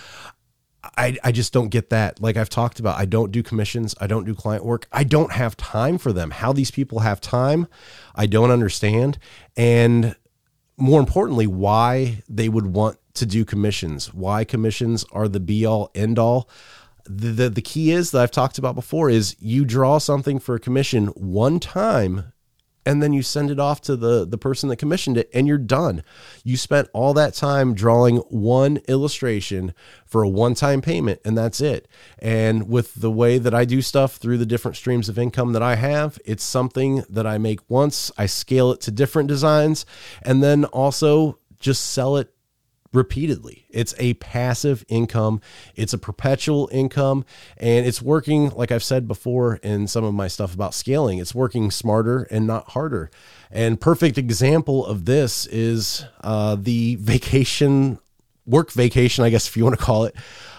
I, 0.96 1.16
I 1.24 1.32
just 1.32 1.52
don't 1.52 1.68
get 1.68 1.90
that. 1.90 2.20
Like 2.20 2.36
I've 2.36 2.50
talked 2.50 2.78
about, 2.78 2.98
I 2.98 3.06
don't 3.06 3.32
do 3.32 3.42
commissions. 3.42 3.94
I 4.00 4.06
don't 4.06 4.24
do 4.24 4.34
client 4.34 4.64
work. 4.64 4.86
I 4.92 5.04
don't 5.04 5.32
have 5.32 5.56
time 5.56 5.98
for 5.98 6.12
them. 6.12 6.30
How 6.30 6.52
these 6.52 6.70
people 6.70 7.00
have 7.00 7.20
time, 7.20 7.68
I 8.14 8.26
don't 8.26 8.50
understand. 8.50 9.18
And 9.56 10.14
more 10.76 11.00
importantly, 11.00 11.46
why 11.46 12.22
they 12.28 12.48
would 12.48 12.66
want 12.66 12.98
to 13.14 13.26
do 13.26 13.44
commissions, 13.44 14.12
why 14.12 14.44
commissions 14.44 15.04
are 15.12 15.28
the 15.28 15.40
be 15.40 15.64
all 15.64 15.90
end 15.94 16.18
all. 16.18 16.48
The, 17.06 17.28
the, 17.28 17.50
the 17.50 17.62
key 17.62 17.90
is 17.90 18.10
that 18.10 18.22
I've 18.22 18.30
talked 18.30 18.58
about 18.58 18.74
before 18.74 19.10
is 19.10 19.36
you 19.38 19.64
draw 19.64 19.98
something 19.98 20.38
for 20.38 20.54
a 20.54 20.60
commission 20.60 21.08
one 21.08 21.60
time 21.60 22.32
and 22.86 23.02
then 23.02 23.12
you 23.12 23.22
send 23.22 23.50
it 23.50 23.58
off 23.58 23.80
to 23.82 23.96
the 23.96 24.24
the 24.24 24.38
person 24.38 24.68
that 24.68 24.76
commissioned 24.76 25.16
it 25.16 25.30
and 25.32 25.46
you're 25.46 25.58
done. 25.58 26.02
You 26.42 26.56
spent 26.56 26.88
all 26.92 27.14
that 27.14 27.34
time 27.34 27.74
drawing 27.74 28.18
one 28.28 28.78
illustration 28.88 29.74
for 30.06 30.22
a 30.22 30.28
one-time 30.28 30.82
payment 30.82 31.20
and 31.24 31.36
that's 31.36 31.60
it. 31.60 31.88
And 32.18 32.68
with 32.68 32.94
the 32.94 33.10
way 33.10 33.38
that 33.38 33.54
I 33.54 33.64
do 33.64 33.82
stuff 33.82 34.16
through 34.16 34.38
the 34.38 34.46
different 34.46 34.76
streams 34.76 35.08
of 35.08 35.18
income 35.18 35.52
that 35.52 35.62
I 35.62 35.76
have 35.76 36.18
it's 36.24 36.44
something 36.44 37.04
that 37.08 37.26
I 37.26 37.38
make 37.38 37.60
once 37.68 38.10
I 38.18 38.26
scale 38.26 38.72
it 38.72 38.80
to 38.82 38.90
different 38.90 39.28
designs 39.28 39.86
and 40.22 40.42
then 40.42 40.64
also 40.66 41.38
just 41.58 41.84
sell 41.92 42.16
it 42.16 42.33
repeatedly. 42.94 43.66
It's 43.70 43.94
a 43.98 44.14
passive 44.14 44.84
income, 44.88 45.40
it's 45.74 45.92
a 45.92 45.98
perpetual 45.98 46.68
income, 46.72 47.24
and 47.56 47.84
it's 47.84 48.00
working, 48.00 48.50
like 48.50 48.70
I've 48.70 48.84
said 48.84 49.08
before 49.08 49.56
in 49.56 49.88
some 49.88 50.04
of 50.04 50.14
my 50.14 50.28
stuff 50.28 50.54
about 50.54 50.74
scaling, 50.74 51.18
it's 51.18 51.34
working 51.34 51.70
smarter 51.70 52.22
and 52.30 52.46
not 52.46 52.70
harder. 52.70 53.10
And 53.50 53.80
perfect 53.80 54.16
example 54.16 54.86
of 54.86 55.04
this 55.04 55.46
is 55.46 56.04
uh, 56.22 56.56
the 56.58 56.94
vacation, 56.96 57.98
work 58.46 58.70
vacation, 58.72 59.24
I 59.24 59.30
guess 59.30 59.48
if 59.48 59.56
you 59.56 59.64
want 59.64 59.78
to 59.78 59.84
call 59.84 60.04
it. 60.04 60.14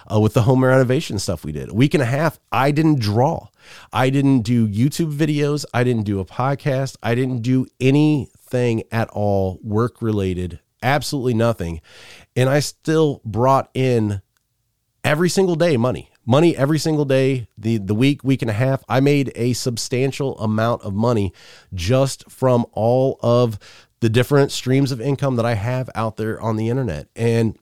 Uh, 0.07 0.19
with 0.19 0.35
the 0.35 0.43
home 0.43 0.63
renovation 0.63 1.17
stuff 1.17 1.43
we 1.43 1.51
did. 1.51 1.67
A 1.69 1.73
week 1.73 1.95
and 1.95 2.03
a 2.03 2.05
half, 2.05 2.39
I 2.51 2.69
didn't 2.69 2.99
draw. 2.99 3.47
I 3.91 4.11
didn't 4.11 4.41
do 4.41 4.67
YouTube 4.67 5.11
videos. 5.11 5.65
I 5.73 5.83
didn't 5.83 6.03
do 6.03 6.19
a 6.19 6.25
podcast. 6.25 6.95
I 7.01 7.15
didn't 7.15 7.41
do 7.41 7.65
anything 7.79 8.83
at 8.91 9.09
all 9.09 9.59
work 9.63 10.03
related 10.03 10.59
absolutely 10.85 11.33
nothing. 11.33 11.81
And 12.35 12.49
I 12.49 12.59
still 12.59 13.21
brought 13.23 13.69
in 13.73 14.21
every 15.03 15.29
single 15.29 15.55
day 15.55 15.77
money. 15.77 16.09
Money 16.27 16.57
every 16.57 16.79
single 16.79 17.05
day, 17.05 17.47
the 17.55 17.77
the 17.77 17.93
week, 17.93 18.23
week 18.23 18.41
and 18.41 18.49
a 18.49 18.55
half. 18.55 18.83
I 18.89 18.99
made 18.99 19.31
a 19.35 19.53
substantial 19.53 20.37
amount 20.39 20.81
of 20.81 20.95
money 20.95 21.31
just 21.71 22.29
from 22.31 22.65
all 22.71 23.19
of 23.21 23.59
the 23.99 24.09
different 24.09 24.51
streams 24.51 24.91
of 24.91 24.99
income 24.99 25.35
that 25.35 25.45
I 25.45 25.53
have 25.53 25.87
out 25.93 26.17
there 26.17 26.41
on 26.41 26.55
the 26.55 26.69
internet. 26.69 27.09
And 27.15 27.57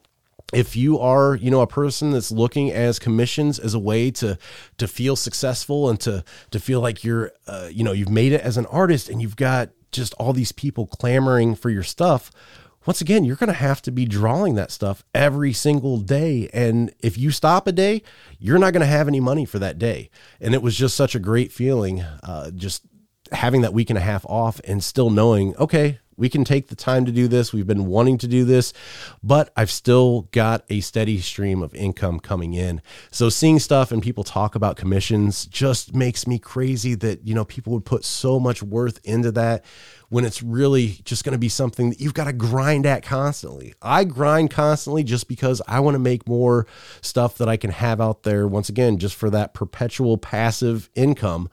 if 0.54 0.76
you 0.76 1.00
are 1.00 1.36
you 1.36 1.52
know 1.52 1.62
a 1.62 1.68
person 1.68 2.12
that's 2.12 2.32
looking 2.32 2.72
as 2.72 3.00
commissions 3.00 3.60
as 3.60 3.74
a 3.74 3.80
way 3.80 4.12
to 4.12 4.38
to 4.78 4.88
feel 4.88 5.16
successful 5.16 5.90
and 5.90 6.00
to 6.00 6.24
to 6.52 6.60
feel 6.60 6.80
like 6.80 7.04
you're 7.04 7.32
uh, 7.48 7.68
you 7.72 7.84
know 7.84 7.92
you've 7.92 8.10
made 8.10 8.32
it 8.32 8.42
as 8.42 8.56
an 8.56 8.66
artist 8.68 9.10
and 9.10 9.22
you've 9.22 9.36
got 9.36 9.70
just 9.92 10.14
all 10.16 10.34
these 10.34 10.52
people 10.52 10.88
clamoring 10.88 11.56
for 11.56 11.70
your 11.70 11.84
stuff 11.84 12.32
once 12.86 13.02
again, 13.02 13.24
you're 13.24 13.36
going 13.36 13.48
to 13.48 13.54
have 13.54 13.82
to 13.84 13.92
be 13.92 14.06
drawing 14.06 14.56
that 14.56 14.72
stuff 14.72 15.04
every 15.14 15.54
single 15.54 15.98
day. 15.98 16.50
And 16.54 16.94
if 17.00 17.18
you 17.18 17.32
stop 17.32 17.68
a 17.68 17.72
day, 17.72 18.04
you're 18.40 18.60
not 18.60 18.74
going 18.74 18.82
to 18.82 18.88
have 18.88 19.08
any 19.08 19.20
money 19.20 19.46
for 19.46 19.60
that 19.60 19.80
day. 19.80 20.10
And 20.42 20.54
it 20.54 20.62
was 20.62 20.76
just 20.76 20.96
such 20.96 21.16
a 21.16 21.20
great 21.20 21.52
feeling, 21.52 22.02
uh, 22.02 22.52
just 22.52 22.84
having 23.32 23.62
that 23.62 23.74
week 23.74 23.90
and 23.90 23.98
a 23.98 24.02
half 24.02 24.26
off 24.26 24.60
and 24.66 24.84
still 24.84 25.10
knowing, 25.10 25.56
okay, 25.58 26.00
we 26.18 26.30
can 26.30 26.44
take 26.44 26.68
the 26.68 26.76
time 26.76 27.06
to 27.06 27.12
do 27.12 27.28
this. 27.28 27.54
We've 27.54 27.68
been 27.68 27.86
wanting 27.86 28.18
to 28.20 28.28
do 28.28 28.46
this, 28.46 28.74
but 29.22 29.52
I've 29.56 29.72
still 29.72 30.30
got 30.32 30.64
a 30.70 30.80
steady 30.82 31.20
stream 31.20 31.62
of 31.62 31.74
income 31.74 32.20
coming 32.20 32.54
in. 32.54 32.82
So 33.12 33.30
seeing 33.30 33.60
stuff 33.60 33.92
and 33.92 34.02
people 34.02 34.24
talk 34.24 34.56
about 34.56 34.78
commissions 34.78 35.46
just 35.46 35.96
makes 35.96 36.28
me 36.28 36.40
crazy 36.40 36.96
that, 36.96 37.28
you 37.28 37.34
know, 37.34 37.46
people 37.46 37.74
would 37.74 37.86
put 37.86 38.06
so 38.06 38.40
much 38.40 38.62
worth 38.64 39.00
into 39.04 39.32
that 39.32 39.66
when 40.10 40.26
it's 40.26 40.44
really 40.44 41.00
just 41.06 41.24
going 41.24 41.32
to 41.34 41.40
be 41.40 41.50
something 41.50 41.90
that 41.90 42.00
you've 42.00 42.14
got 42.14 42.26
to 42.26 42.34
grind 42.34 42.86
at 42.86 43.04
constantly. 43.04 43.74
I 43.82 44.04
grind 44.04 44.52
constantly 44.52 45.04
just 45.04 45.28
because 45.28 45.60
I 45.68 45.80
want 45.80 45.96
to 45.96 46.00
make 46.00 46.28
more 46.28 46.68
stuff 47.02 47.38
that 47.40 47.50
I 47.50 47.58
can 47.58 47.72
have 47.72 48.00
out 48.00 48.22
there 48.22 48.48
once 48.48 48.70
again 48.70 49.00
just 49.00 49.16
for 49.16 49.32
that 49.32 49.56
perpetual 49.56 50.20
passive 50.20 50.90
income. 50.94 51.50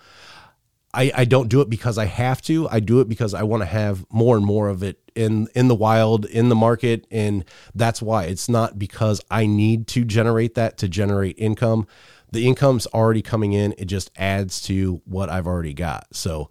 I, 0.93 1.13
I 1.15 1.25
don't 1.25 1.49
do 1.49 1.61
it 1.61 1.71
because 1.71 1.99
I 1.99 2.07
have 2.07 2.43
to. 2.43 2.69
I 2.69 2.81
do 2.81 3.01
it 3.01 3.09
because 3.09 3.33
I 3.33 3.43
want 3.45 3.63
to 3.63 3.67
have 3.67 4.05
more 4.11 4.37
and 4.37 4.45
more 4.45 4.69
of 4.69 4.83
it 4.83 4.99
in 5.15 5.49
in 5.55 5.69
the 5.69 5.75
wild, 5.75 6.25
in 6.25 6.49
the 6.49 6.55
market, 6.55 7.07
and 7.11 7.45
that's 7.75 8.03
why. 8.03 8.25
It's 8.25 8.49
not 8.49 8.79
because 8.79 9.21
I 9.31 9.47
need 9.47 9.87
to 9.89 10.05
generate 10.05 10.55
that 10.55 10.79
to 10.79 10.89
generate 10.89 11.39
income. 11.39 11.87
The 12.33 12.47
income's 12.47 12.87
already 12.89 13.23
coming 13.23 13.53
in. 13.53 13.75
It 13.79 13.87
just 13.87 14.11
adds 14.17 14.61
to 14.63 15.01
what 15.05 15.29
I've 15.29 15.47
already 15.47 15.75
got. 15.75 16.15
So 16.15 16.49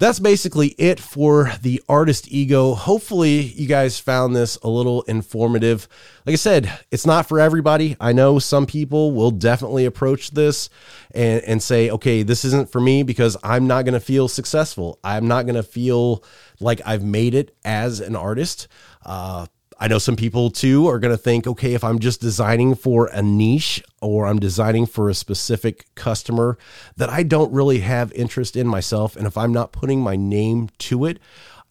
that's 0.00 0.18
basically 0.18 0.68
it 0.78 0.98
for 0.98 1.52
the 1.60 1.82
artist 1.86 2.32
ego. 2.32 2.72
Hopefully, 2.74 3.40
you 3.42 3.68
guys 3.68 4.00
found 4.00 4.34
this 4.34 4.56
a 4.62 4.68
little 4.68 5.02
informative. 5.02 5.86
Like 6.24 6.32
I 6.32 6.36
said, 6.36 6.72
it's 6.90 7.04
not 7.04 7.28
for 7.28 7.38
everybody. 7.38 7.98
I 8.00 8.12
know 8.12 8.38
some 8.38 8.64
people 8.64 9.12
will 9.12 9.30
definitely 9.30 9.84
approach 9.84 10.30
this 10.30 10.70
and, 11.14 11.44
and 11.44 11.62
say, 11.62 11.90
okay, 11.90 12.22
this 12.22 12.46
isn't 12.46 12.72
for 12.72 12.80
me 12.80 13.02
because 13.02 13.36
I'm 13.44 13.66
not 13.66 13.84
going 13.84 13.92
to 13.92 14.00
feel 14.00 14.26
successful. 14.26 14.98
I'm 15.04 15.28
not 15.28 15.44
going 15.44 15.56
to 15.56 15.62
feel 15.62 16.24
like 16.60 16.80
I've 16.86 17.04
made 17.04 17.34
it 17.34 17.54
as 17.62 18.00
an 18.00 18.16
artist. 18.16 18.68
Uh, 19.04 19.46
I 19.82 19.88
know 19.88 19.96
some 19.96 20.14
people 20.14 20.50
too 20.50 20.86
are 20.88 20.98
going 20.98 21.14
to 21.14 21.22
think, 21.22 21.46
okay, 21.46 21.72
if 21.72 21.82
I'm 21.82 22.00
just 22.00 22.20
designing 22.20 22.74
for 22.74 23.06
a 23.06 23.22
niche 23.22 23.82
or 24.02 24.26
I'm 24.26 24.38
designing 24.38 24.84
for 24.84 25.08
a 25.08 25.14
specific 25.14 25.86
customer 25.94 26.58
that 26.98 27.08
I 27.08 27.22
don't 27.22 27.50
really 27.50 27.80
have 27.80 28.12
interest 28.12 28.56
in 28.56 28.66
myself, 28.66 29.16
and 29.16 29.26
if 29.26 29.38
I'm 29.38 29.52
not 29.52 29.72
putting 29.72 30.02
my 30.02 30.16
name 30.16 30.68
to 30.80 31.06
it, 31.06 31.18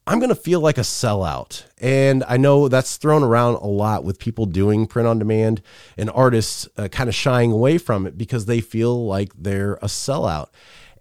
I'm 0.07 0.17
going 0.17 0.29
to 0.29 0.35
feel 0.35 0.59
like 0.59 0.79
a 0.79 0.81
sellout. 0.81 1.65
And 1.77 2.23
I 2.27 2.37
know 2.37 2.67
that's 2.67 2.97
thrown 2.97 3.21
around 3.21 3.55
a 3.55 3.67
lot 3.67 4.03
with 4.03 4.17
people 4.17 4.47
doing 4.47 4.87
print 4.87 5.07
on 5.07 5.19
demand 5.19 5.61
and 5.95 6.09
artists 6.09 6.67
uh, 6.77 6.87
kind 6.87 7.09
of 7.09 7.15
shying 7.15 7.51
away 7.51 7.77
from 7.77 8.07
it 8.07 8.17
because 8.17 8.47
they 8.47 8.59
feel 8.59 9.05
like 9.05 9.33
they're 9.37 9.75
a 9.75 9.85
sellout. 9.85 10.47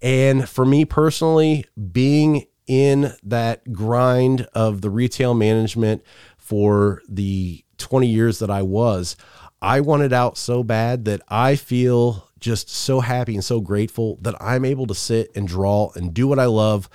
And 0.03 0.47
for 0.47 0.67
me 0.67 0.85
personally, 0.85 1.65
being 1.91 2.49
in 2.69 3.15
that 3.23 3.73
grind 3.73 4.43
of 4.53 4.83
the 4.83 4.91
retail 4.91 5.33
management 5.33 6.03
for 6.49 7.03
the 7.07 7.63
20 7.77 8.07
years 8.07 8.39
that 8.39 8.49
I 8.49 8.63
was, 8.63 9.17
I 9.61 9.81
wanted 9.81 10.15
out 10.15 10.39
so 10.39 10.63
bad 10.63 11.05
that 11.05 11.21
I 11.29 11.57
feel 11.57 12.27
just 12.41 12.71
so 12.71 13.01
happy 13.01 13.35
and 13.35 13.45
so 13.45 13.61
grateful 13.61 14.17
that 14.23 14.35
I'm 14.41 14.65
able 14.65 14.87
to 14.87 14.95
sit 14.95 15.31
and 15.37 15.47
draw 15.47 15.91
and 15.95 16.15
do 16.15 16.27
what 16.27 16.39
I 16.39 16.47
love. 16.47 16.89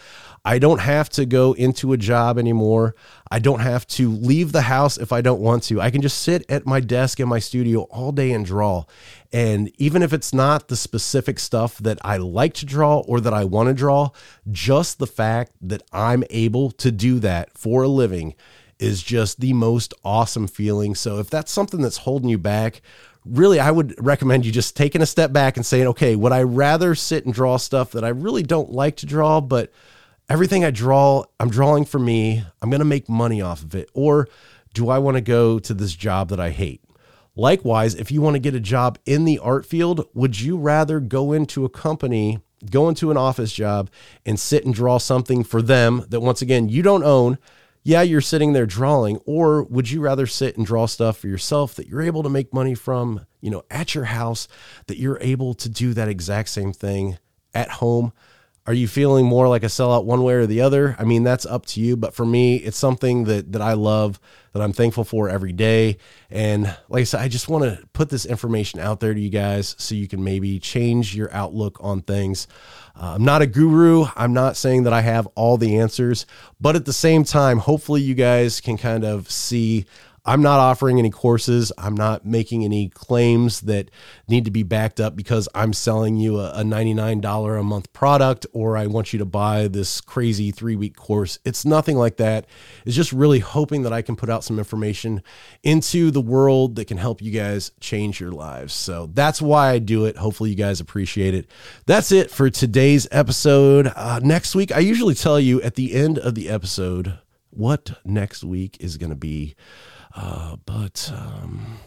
I 0.44 0.58
don't 0.58 0.80
have 0.80 1.08
to 1.12 1.26
go 1.26 1.54
into 1.54 1.94
a 1.94 1.98
job 1.98 2.39
anymore. 2.39 2.96
I 3.30 3.38
don't 3.39 3.60
have 3.60 3.86
to 3.88 4.10
leave 4.10 4.54
the 4.54 4.63
house 4.63 4.98
if 4.98 5.12
I 5.12 5.22
don't 5.22 5.39
want 5.39 5.63
to. 5.63 5.80
I 5.80 5.92
can 5.92 6.02
just 6.02 6.22
sit 6.22 6.46
at 6.50 6.66
my 6.66 6.80
desk 6.80 7.20
in 7.20 7.30
my 7.30 7.39
studio 7.39 7.82
all 7.84 8.12
day 8.12 8.32
and 8.32 8.46
draw. 8.46 8.86
And 9.32 9.72
even 9.78 10.02
if 10.02 10.13
it's 10.13 10.34
not 10.34 10.68
the 10.68 10.76
specific 10.76 11.38
stuff 11.38 11.78
that 11.80 12.00
I 12.02 12.18
like 12.18 12.56
to 12.56 12.66
draw 12.66 13.00
or 13.02 13.22
that 13.22 13.34
I 13.34 13.44
want 13.44 13.68
to 13.68 13.74
draw, 13.74 14.10
just 14.52 14.98
the 14.98 15.08
fact 15.08 15.52
that 15.62 15.84
I'm 15.94 16.24
able 16.32 16.72
to 16.72 16.92
do 16.92 17.20
that 17.20 17.56
for 17.56 17.84
a 17.84 17.88
living 17.88 18.34
is 18.84 19.02
just 19.02 19.39
the 19.39 19.54
most 19.54 19.93
awesome 20.04 20.48
feeling. 20.48 20.93
So 20.93 21.19
if 21.19 21.30
that's 21.30 21.52
something 21.52 21.82
that's 21.82 21.98
holding 21.98 22.30
you 22.30 22.38
back, 22.38 22.82
really 23.26 23.60
I 23.60 23.72
would 23.72 23.96
recommend 23.98 24.46
you 24.46 24.52
just 24.52 24.76
taking 24.76 25.02
a 25.02 25.06
step 25.06 25.32
back 25.32 25.56
and 25.56 25.65
saying, 25.65 25.88
okay, 25.88 26.15
would 26.15 26.34
I 26.34 26.43
rather 26.43 26.93
sit 26.93 27.26
and 27.26 27.34
draw 27.34 27.56
stuff 27.58 27.91
that 27.93 28.04
I 28.04 28.10
really 28.10 28.43
don't 28.43 28.72
like 28.72 28.98
to 28.98 29.06
draw, 29.06 29.39
but 29.39 29.72
everything 30.30 30.65
I 30.65 30.72
draw, 30.72 31.24
I'm 31.39 31.50
drawing 31.50 31.86
for 31.86 32.00
me. 32.00 32.43
I'm 32.62 32.69
going 32.69 32.80
to 32.80 32.86
make 32.86 33.08
money 33.08 33.41
off 33.41 33.63
of 33.63 33.74
it. 33.74 33.89
Or 33.93 34.28
do 34.74 34.89
I 34.89 35.00
want 35.00 35.15
to 35.15 35.22
go 35.22 35.60
to 35.60 35.74
this 35.74 35.93
job 35.93 36.28
that 36.30 36.39
I 36.39 36.50
hate? 36.50 36.82
Likewise, 37.36 37.96
if 37.96 38.12
you 38.12 38.22
want 38.22 38.36
to 38.36 38.39
get 38.39 38.54
a 38.54 38.60
job 38.60 39.00
in 39.06 39.26
the 39.26 39.39
art 39.39 39.65
field, 39.65 40.08
would 40.13 40.39
you 40.39 40.58
rather 40.58 41.00
go 41.00 41.32
into 41.32 41.65
a 41.65 41.69
company, 41.69 42.39
go 42.69 42.89
into 42.89 43.12
an 43.12 43.17
office 43.17 43.54
job, 43.54 43.89
and 44.26 44.39
sit 44.39 44.65
and 44.65 44.74
draw 44.74 44.98
something 44.98 45.43
for 45.43 45.62
them 45.62 46.06
that, 46.10 46.19
once 46.19 46.41
again, 46.41 46.67
you 46.69 46.84
don't 46.84 47.04
own? 47.04 47.38
Yeah, 47.86 48.02
you're 48.02 48.22
sitting 48.22 48.54
there 48.54 48.65
drawing, 48.65 49.17
or 49.26 49.63
would 49.63 49.91
you 49.91 50.00
rather 50.00 50.26
sit 50.26 50.56
and 50.56 50.65
draw 50.65 50.86
stuff 50.86 51.17
for 51.17 51.28
yourself 51.28 51.76
that 51.76 51.88
you're 51.88 52.02
able 52.02 52.24
to 52.24 52.30
make 52.30 52.54
money 52.54 52.76
from, 52.76 53.26
you 53.41 53.52
know, 53.52 53.63
at 53.69 53.93
your 53.93 54.06
house, 54.06 54.48
that 54.88 54.98
you're 54.98 55.19
able 55.19 55.54
to 55.56 55.67
do 55.67 55.93
that 55.93 56.08
exact 56.08 56.48
same 56.50 56.72
thing 56.72 57.17
at 57.54 57.69
home? 57.69 58.13
Are 58.65 58.73
you 58.73 58.88
feeling 58.88 59.26
more 59.26 59.49
like 59.49 59.63
a 59.63 59.67
sellout 59.67 60.06
one 60.06 60.23
way 60.23 60.36
or 60.36 60.45
the 60.45 60.62
other? 60.62 60.95
I 60.97 61.04
mean, 61.04 61.23
that's 61.23 61.45
up 61.45 61.65
to 61.67 61.82
you. 61.82 61.97
But 61.97 62.13
for 62.13 62.26
me, 62.26 62.56
it's 62.56 62.78
something 62.78 63.26
that 63.26 63.52
that 63.52 63.62
I 63.62 63.73
love, 63.73 64.21
that 64.54 64.62
I'm 64.62 64.71
thankful 64.71 65.04
for 65.04 65.28
every 65.28 65.52
day. 65.52 65.97
And 66.30 66.73
like 66.88 67.02
I 67.02 67.04
said, 67.04 67.19
I 67.19 67.28
just 67.28 67.49
want 67.49 67.65
to 67.65 67.86
put 67.91 68.10
this 68.10 68.26
information 68.26 68.80
out 68.80 69.02
there 69.02 69.13
to 69.13 69.19
you 69.19 69.30
guys 69.30 69.76
so 69.78 69.95
you 69.95 70.08
can 70.08 70.23
maybe 70.23 70.60
change 70.60 71.13
your 71.13 71.34
outlook 71.34 71.78
on 71.82 72.04
things. 72.04 72.47
Uh, 72.95 73.15
I'm 73.15 73.26
not 73.26 73.41
a 73.41 73.47
guru. 73.47 74.06
I'm 74.15 74.34
not 74.34 74.56
saying 74.56 74.84
that 74.84 74.93
I 74.93 75.02
have 75.02 75.28
all 75.36 75.58
the 75.58 75.78
answers, 75.78 76.26
but 76.62 76.78
at 76.78 76.86
the 76.86 76.93
same 76.93 77.26
time, 77.26 77.58
hopefully 77.58 78.02
you 78.02 78.13
guys 78.13 78.62
can 78.62 78.78
kind 78.78 79.04
of 79.04 79.30
see 79.30 79.86
I'm 80.26 80.42
not 80.42 80.60
offering 80.60 81.00
any 81.00 81.10
courses. 81.10 81.72
I'm 81.78 81.96
not 81.96 82.26
making 82.26 82.64
any 82.64 82.88
claims 82.88 83.62
that 83.62 83.92
need 84.30 84.46
to 84.46 84.52
be 84.52 84.64
backed 84.64 85.02
up 85.02 85.18
because 85.18 85.50
I'm 85.54 85.74
selling 85.74 86.16
you 86.16 86.40
a, 86.40 86.52
a 86.52 86.64
$99 86.64 87.60
a 87.60 87.64
month 87.64 87.92
product 87.92 88.46
or 88.54 88.78
I 88.78 88.88
want 88.88 89.12
you 89.12 89.20
to 89.20 89.26
buy 89.26 89.68
this 89.68 90.00
crazy 90.00 90.52
three 90.52 90.78
week 90.78 90.96
course. 90.96 91.40
It's 91.44 91.66
nothing 91.66 91.98
like 91.98 92.18
that. 92.18 92.46
It's 92.86 92.96
just 92.96 93.12
really 93.12 93.40
hoping 93.40 93.84
that 93.84 93.92
I 93.92 94.02
can 94.02 94.16
put 94.16 94.30
out 94.30 94.46
some 94.46 94.60
information 94.60 95.22
into 95.62 96.10
the 96.10 96.22
world 96.22 96.78
that 96.78 96.86
can 96.86 96.98
help 96.98 97.22
you 97.22 97.32
guys 97.32 97.72
change 97.82 98.22
your 98.22 98.32
lives. 98.32 98.74
So 98.74 99.10
that's 99.14 99.42
why 99.42 99.72
I 99.72 99.80
do 99.80 100.06
it. 100.06 100.16
Hopefully, 100.16 100.52
you 100.52 100.56
guys 100.56 100.80
appreciate 100.80 101.34
it. 101.34 101.50
That's 101.86 102.14
it 102.14 102.32
for 102.32 102.50
today's 102.50 103.08
episode. 103.12 103.92
Uh, 103.94 104.20
next 104.24 104.56
week, 104.56 104.72
I 104.72 104.80
usually 104.80 105.16
tell 105.16 105.40
you 105.40 105.62
at 105.62 105.76
the 105.76 105.94
end 105.94 106.18
of 106.18 106.36
the 106.36 106.50
episode 106.50 107.20
what 107.50 108.00
next 108.06 108.44
week 108.44 108.78
is 108.80 108.98
going 108.98 109.10
to 109.10 109.16
be. 109.16 109.56
Uh, 110.15 110.58
but 110.65 111.12
um, 111.13 111.80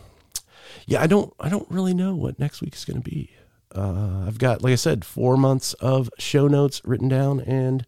yeah, 0.86 1.02
I 1.02 1.06
don't 1.06 1.32
I 1.40 1.48
don't 1.48 1.70
really 1.70 1.94
know 1.94 2.14
what 2.14 2.38
next 2.38 2.60
week 2.60 2.74
is 2.74 2.84
going 2.84 3.02
to 3.02 3.08
be. 3.08 3.30
Uh, 3.74 4.24
I've 4.26 4.38
got, 4.38 4.62
like 4.62 4.72
I 4.72 4.76
said, 4.76 5.04
four 5.04 5.36
months 5.36 5.74
of 5.74 6.08
show 6.18 6.48
notes 6.48 6.80
written 6.84 7.08
down, 7.08 7.40
and 7.40 7.84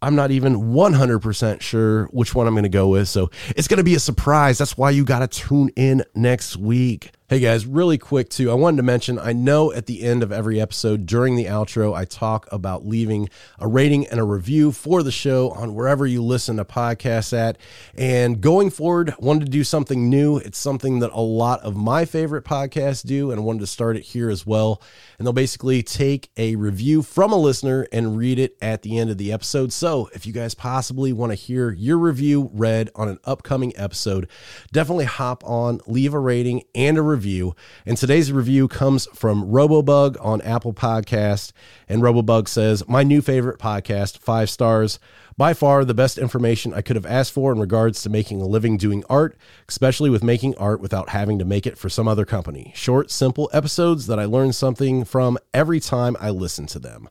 I'm 0.00 0.14
not 0.14 0.30
even 0.30 0.72
100% 0.72 1.60
sure 1.60 2.04
which 2.06 2.34
one 2.34 2.46
I'm 2.46 2.54
going 2.54 2.62
to 2.64 2.68
go 2.68 2.88
with. 2.88 3.08
So 3.08 3.30
it's 3.56 3.66
going 3.66 3.78
to 3.78 3.84
be 3.84 3.94
a 3.94 4.00
surprise. 4.00 4.58
That's 4.58 4.76
why 4.76 4.90
you 4.90 5.04
got 5.04 5.20
to 5.20 5.26
tune 5.26 5.70
in 5.76 6.04
next 6.14 6.56
week. 6.56 7.12
Hey 7.34 7.40
guys, 7.40 7.66
really 7.66 7.98
quick 7.98 8.28
too. 8.28 8.48
I 8.48 8.54
wanted 8.54 8.76
to 8.76 8.84
mention 8.84 9.18
I 9.18 9.32
know 9.32 9.72
at 9.72 9.86
the 9.86 10.04
end 10.04 10.22
of 10.22 10.30
every 10.30 10.60
episode 10.60 11.04
during 11.04 11.34
the 11.34 11.46
outro, 11.46 11.92
I 11.92 12.04
talk 12.04 12.46
about 12.52 12.86
leaving 12.86 13.28
a 13.58 13.66
rating 13.66 14.06
and 14.06 14.20
a 14.20 14.22
review 14.22 14.70
for 14.70 15.02
the 15.02 15.10
show 15.10 15.50
on 15.50 15.74
wherever 15.74 16.06
you 16.06 16.22
listen 16.22 16.58
to 16.58 16.64
podcasts 16.64 17.36
at. 17.36 17.58
And 17.96 18.40
going 18.40 18.70
forward, 18.70 19.16
wanted 19.18 19.46
to 19.46 19.50
do 19.50 19.64
something 19.64 20.08
new. 20.08 20.36
It's 20.36 20.58
something 20.58 21.00
that 21.00 21.10
a 21.10 21.20
lot 21.20 21.58
of 21.62 21.74
my 21.74 22.04
favorite 22.04 22.44
podcasts 22.44 23.04
do, 23.04 23.32
and 23.32 23.40
I 23.40 23.42
wanted 23.42 23.62
to 23.62 23.66
start 23.66 23.96
it 23.96 24.02
here 24.02 24.30
as 24.30 24.46
well. 24.46 24.80
And 25.18 25.26
they'll 25.26 25.32
basically 25.32 25.82
take 25.82 26.30
a 26.36 26.54
review 26.54 27.02
from 27.02 27.32
a 27.32 27.36
listener 27.36 27.88
and 27.90 28.16
read 28.16 28.38
it 28.38 28.56
at 28.62 28.82
the 28.82 28.96
end 28.96 29.10
of 29.10 29.18
the 29.18 29.32
episode. 29.32 29.72
So 29.72 30.08
if 30.14 30.24
you 30.24 30.32
guys 30.32 30.54
possibly 30.54 31.12
want 31.12 31.32
to 31.32 31.36
hear 31.36 31.72
your 31.72 31.98
review 31.98 32.48
read 32.54 32.90
on 32.94 33.08
an 33.08 33.18
upcoming 33.24 33.72
episode, 33.74 34.28
definitely 34.70 35.06
hop 35.06 35.42
on, 35.44 35.80
leave 35.88 36.14
a 36.14 36.20
rating 36.20 36.62
and 36.76 36.96
a 36.96 37.02
review 37.02 37.23
review. 37.24 37.56
And 37.86 37.96
today's 37.96 38.30
review 38.30 38.68
comes 38.68 39.06
from 39.14 39.46
Robobug 39.46 40.16
on 40.20 40.42
Apple 40.42 40.74
Podcast. 40.74 41.52
And 41.88 42.02
Robobug 42.02 42.48
says, 42.48 42.86
My 42.86 43.02
new 43.02 43.22
favorite 43.22 43.58
podcast, 43.58 44.18
five 44.18 44.50
stars. 44.50 44.98
By 45.36 45.54
far 45.54 45.84
the 45.84 45.94
best 45.94 46.18
information 46.18 46.74
I 46.74 46.82
could 46.82 46.94
have 46.96 47.06
asked 47.06 47.32
for 47.32 47.50
in 47.50 47.58
regards 47.58 48.02
to 48.02 48.10
making 48.10 48.40
a 48.40 48.46
living 48.46 48.76
doing 48.76 49.02
art, 49.08 49.36
especially 49.68 50.10
with 50.10 50.22
making 50.22 50.54
art 50.58 50.80
without 50.80 51.08
having 51.08 51.38
to 51.40 51.44
make 51.44 51.66
it 51.66 51.76
for 51.78 51.88
some 51.88 52.06
other 52.06 52.24
company. 52.24 52.72
Short, 52.76 53.10
simple 53.10 53.50
episodes 53.52 54.06
that 54.06 54.20
I 54.20 54.26
learn 54.26 54.52
something 54.52 55.04
from 55.04 55.38
every 55.52 55.80
time 55.80 56.16
I 56.20 56.30
listen 56.30 56.66
to 56.66 56.78
them. 56.78 57.08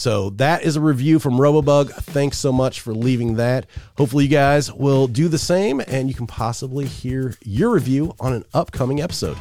So 0.00 0.30
that 0.30 0.62
is 0.62 0.76
a 0.76 0.80
review 0.80 1.18
from 1.18 1.34
Robobug. 1.34 1.90
Thanks 1.92 2.38
so 2.38 2.52
much 2.52 2.80
for 2.80 2.94
leaving 2.94 3.34
that. 3.34 3.66
Hopefully, 3.98 4.24
you 4.24 4.30
guys 4.30 4.72
will 4.72 5.06
do 5.06 5.28
the 5.28 5.36
same 5.36 5.78
and 5.80 6.08
you 6.08 6.14
can 6.14 6.26
possibly 6.26 6.86
hear 6.86 7.34
your 7.44 7.70
review 7.72 8.14
on 8.18 8.32
an 8.32 8.46
upcoming 8.54 9.02
episode. 9.02 9.36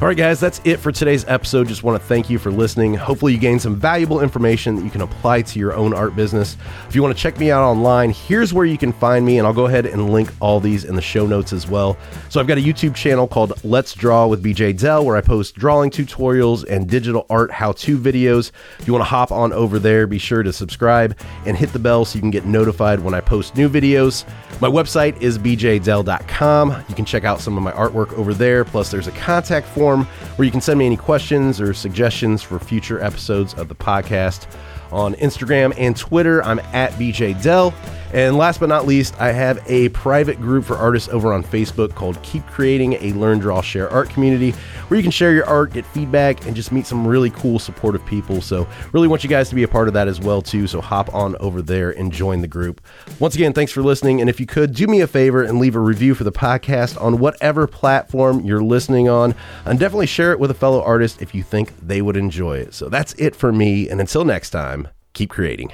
All 0.00 0.06
right, 0.06 0.16
guys, 0.16 0.40
that's 0.40 0.62
it 0.64 0.78
for 0.78 0.90
today's 0.90 1.26
episode. 1.28 1.68
Just 1.68 1.82
want 1.82 2.00
to 2.00 2.08
thank 2.08 2.30
you 2.30 2.38
for 2.38 2.50
listening. 2.50 2.94
Hopefully, 2.94 3.34
you 3.34 3.38
gained 3.38 3.60
some 3.60 3.76
valuable 3.76 4.22
information 4.22 4.76
that 4.76 4.82
you 4.82 4.90
can 4.90 5.02
apply 5.02 5.42
to 5.42 5.58
your 5.58 5.74
own 5.74 5.92
art 5.92 6.16
business. 6.16 6.56
If 6.88 6.94
you 6.94 7.02
want 7.02 7.14
to 7.14 7.22
check 7.22 7.38
me 7.38 7.50
out 7.50 7.62
online, 7.62 8.08
here's 8.08 8.54
where 8.54 8.64
you 8.64 8.78
can 8.78 8.94
find 8.94 9.26
me, 9.26 9.36
and 9.36 9.46
I'll 9.46 9.52
go 9.52 9.66
ahead 9.66 9.84
and 9.84 10.08
link 10.10 10.32
all 10.40 10.58
these 10.58 10.86
in 10.86 10.94
the 10.94 11.02
show 11.02 11.26
notes 11.26 11.52
as 11.52 11.68
well. 11.68 11.98
So, 12.30 12.40
I've 12.40 12.46
got 12.46 12.56
a 12.56 12.62
YouTube 12.62 12.94
channel 12.94 13.28
called 13.28 13.62
Let's 13.62 13.92
Draw 13.92 14.26
with 14.28 14.42
BJ 14.42 14.74
Dell, 14.78 15.04
where 15.04 15.18
I 15.18 15.20
post 15.20 15.54
drawing 15.54 15.90
tutorials 15.90 16.64
and 16.64 16.88
digital 16.88 17.26
art 17.28 17.50
how 17.50 17.72
to 17.72 17.98
videos. 17.98 18.52
If 18.78 18.86
you 18.86 18.94
want 18.94 19.02
to 19.02 19.10
hop 19.10 19.30
on 19.30 19.52
over 19.52 19.78
there, 19.78 20.06
be 20.06 20.16
sure 20.18 20.42
to 20.42 20.50
subscribe 20.50 21.14
and 21.44 21.58
hit 21.58 21.74
the 21.74 21.78
bell 21.78 22.06
so 22.06 22.16
you 22.16 22.22
can 22.22 22.30
get 22.30 22.46
notified 22.46 23.00
when 23.00 23.12
I 23.12 23.20
post 23.20 23.54
new 23.54 23.68
videos. 23.68 24.24
My 24.62 24.68
website 24.68 25.20
is 25.20 25.38
bjdell.com. 25.38 26.84
You 26.88 26.94
can 26.94 27.04
check 27.04 27.24
out 27.24 27.40
some 27.40 27.58
of 27.58 27.62
my 27.62 27.72
artwork 27.72 28.14
over 28.14 28.32
there, 28.32 28.64
plus, 28.64 28.90
there's 28.90 29.06
a 29.06 29.12
contact 29.12 29.66
form 29.66 29.89
form 29.90 30.04
where 30.36 30.44
you 30.44 30.52
can 30.52 30.60
send 30.60 30.78
me 30.78 30.86
any 30.86 30.96
questions 30.96 31.60
or 31.60 31.74
suggestions 31.74 32.42
for 32.42 32.58
future 32.58 33.00
episodes 33.02 33.54
of 33.54 33.68
the 33.68 33.74
podcast. 33.74 34.46
On 34.92 35.14
Instagram 35.14 35.74
and 35.78 35.96
Twitter, 35.96 36.42
I'm 36.44 36.58
at 36.72 36.92
BJ 36.92 37.40
Dell. 37.42 37.74
And 38.12 38.36
last 38.36 38.58
but 38.58 38.68
not 38.68 38.86
least, 38.86 39.14
I 39.20 39.30
have 39.30 39.62
a 39.68 39.88
private 39.90 40.40
group 40.40 40.64
for 40.64 40.76
artists 40.76 41.08
over 41.10 41.32
on 41.32 41.44
Facebook 41.44 41.94
called 41.94 42.20
Keep 42.22 42.44
Creating 42.48 42.94
a 42.94 43.12
Learn, 43.12 43.38
Draw, 43.38 43.62
Share 43.62 43.88
Art 43.88 44.10
Community, 44.10 44.50
where 44.88 44.96
you 44.96 45.02
can 45.02 45.12
share 45.12 45.32
your 45.32 45.46
art, 45.46 45.72
get 45.72 45.86
feedback, 45.86 46.44
and 46.44 46.56
just 46.56 46.72
meet 46.72 46.86
some 46.86 47.06
really 47.06 47.30
cool, 47.30 47.60
supportive 47.60 48.04
people. 48.06 48.40
So, 48.40 48.66
really 48.92 49.06
want 49.06 49.22
you 49.22 49.30
guys 49.30 49.48
to 49.50 49.54
be 49.54 49.62
a 49.62 49.68
part 49.68 49.86
of 49.86 49.94
that 49.94 50.08
as 50.08 50.18
well 50.18 50.42
too. 50.42 50.66
So, 50.66 50.80
hop 50.80 51.14
on 51.14 51.36
over 51.36 51.62
there 51.62 51.90
and 51.90 52.12
join 52.12 52.40
the 52.40 52.48
group. 52.48 52.80
Once 53.20 53.36
again, 53.36 53.52
thanks 53.52 53.70
for 53.70 53.82
listening. 53.82 54.20
And 54.20 54.28
if 54.28 54.40
you 54.40 54.46
could 54.46 54.74
do 54.74 54.88
me 54.88 55.02
a 55.02 55.06
favor 55.06 55.44
and 55.44 55.60
leave 55.60 55.76
a 55.76 55.80
review 55.80 56.14
for 56.16 56.24
the 56.24 56.32
podcast 56.32 57.00
on 57.00 57.20
whatever 57.20 57.68
platform 57.68 58.40
you're 58.40 58.62
listening 58.62 59.08
on, 59.08 59.36
and 59.64 59.78
definitely 59.78 60.06
share 60.06 60.32
it 60.32 60.40
with 60.40 60.50
a 60.50 60.54
fellow 60.54 60.82
artist 60.82 61.22
if 61.22 61.32
you 61.32 61.44
think 61.44 61.72
they 61.80 62.02
would 62.02 62.16
enjoy 62.16 62.58
it. 62.58 62.74
So, 62.74 62.88
that's 62.88 63.12
it 63.14 63.36
for 63.36 63.52
me. 63.52 63.88
And 63.88 64.00
until 64.00 64.24
next 64.24 64.50
time, 64.50 64.88
keep 65.12 65.30
creating. 65.30 65.70